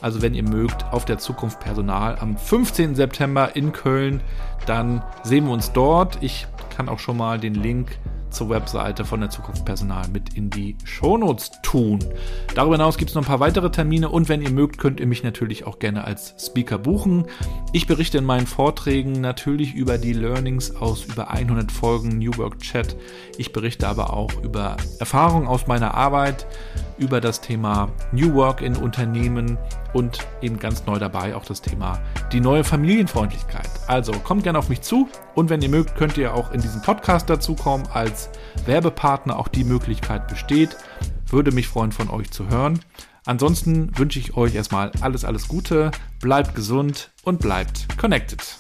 [0.03, 2.97] Also wenn ihr mögt, auf der Zukunft Personal am 15.
[2.97, 4.23] September in Köln,
[4.67, 6.19] dann sehen wir uns dort.
[6.21, 6.47] Ich
[6.77, 7.99] kann auch schon mal den Link
[8.31, 11.99] zur Webseite von der Zukunft Personal mit in die Shownotes tun.
[12.55, 15.07] Darüber hinaus gibt es noch ein paar weitere Termine und wenn ihr mögt, könnt ihr
[15.07, 17.27] mich natürlich auch gerne als Speaker buchen.
[17.73, 22.61] Ich berichte in meinen Vorträgen natürlich über die Learnings aus über 100 Folgen New Work
[22.61, 22.97] Chat.
[23.39, 26.47] Ich berichte aber auch über Erfahrungen aus meiner Arbeit,
[27.01, 29.59] über das Thema New Work in Unternehmen
[29.93, 31.99] und eben ganz neu dabei auch das Thema
[32.33, 33.69] die neue Familienfreundlichkeit.
[33.89, 36.83] Also kommt gerne auf mich zu und wenn ihr mögt, könnt ihr auch in diesen
[36.83, 38.31] Podcast dazukommen als
[38.67, 39.39] Werbepartner.
[39.39, 40.77] Auch die Möglichkeit besteht.
[41.27, 42.81] Würde mich freuen, von euch zu hören.
[43.25, 45.91] Ansonsten wünsche ich euch erstmal alles, alles Gute,
[46.21, 48.60] bleibt gesund und bleibt connected.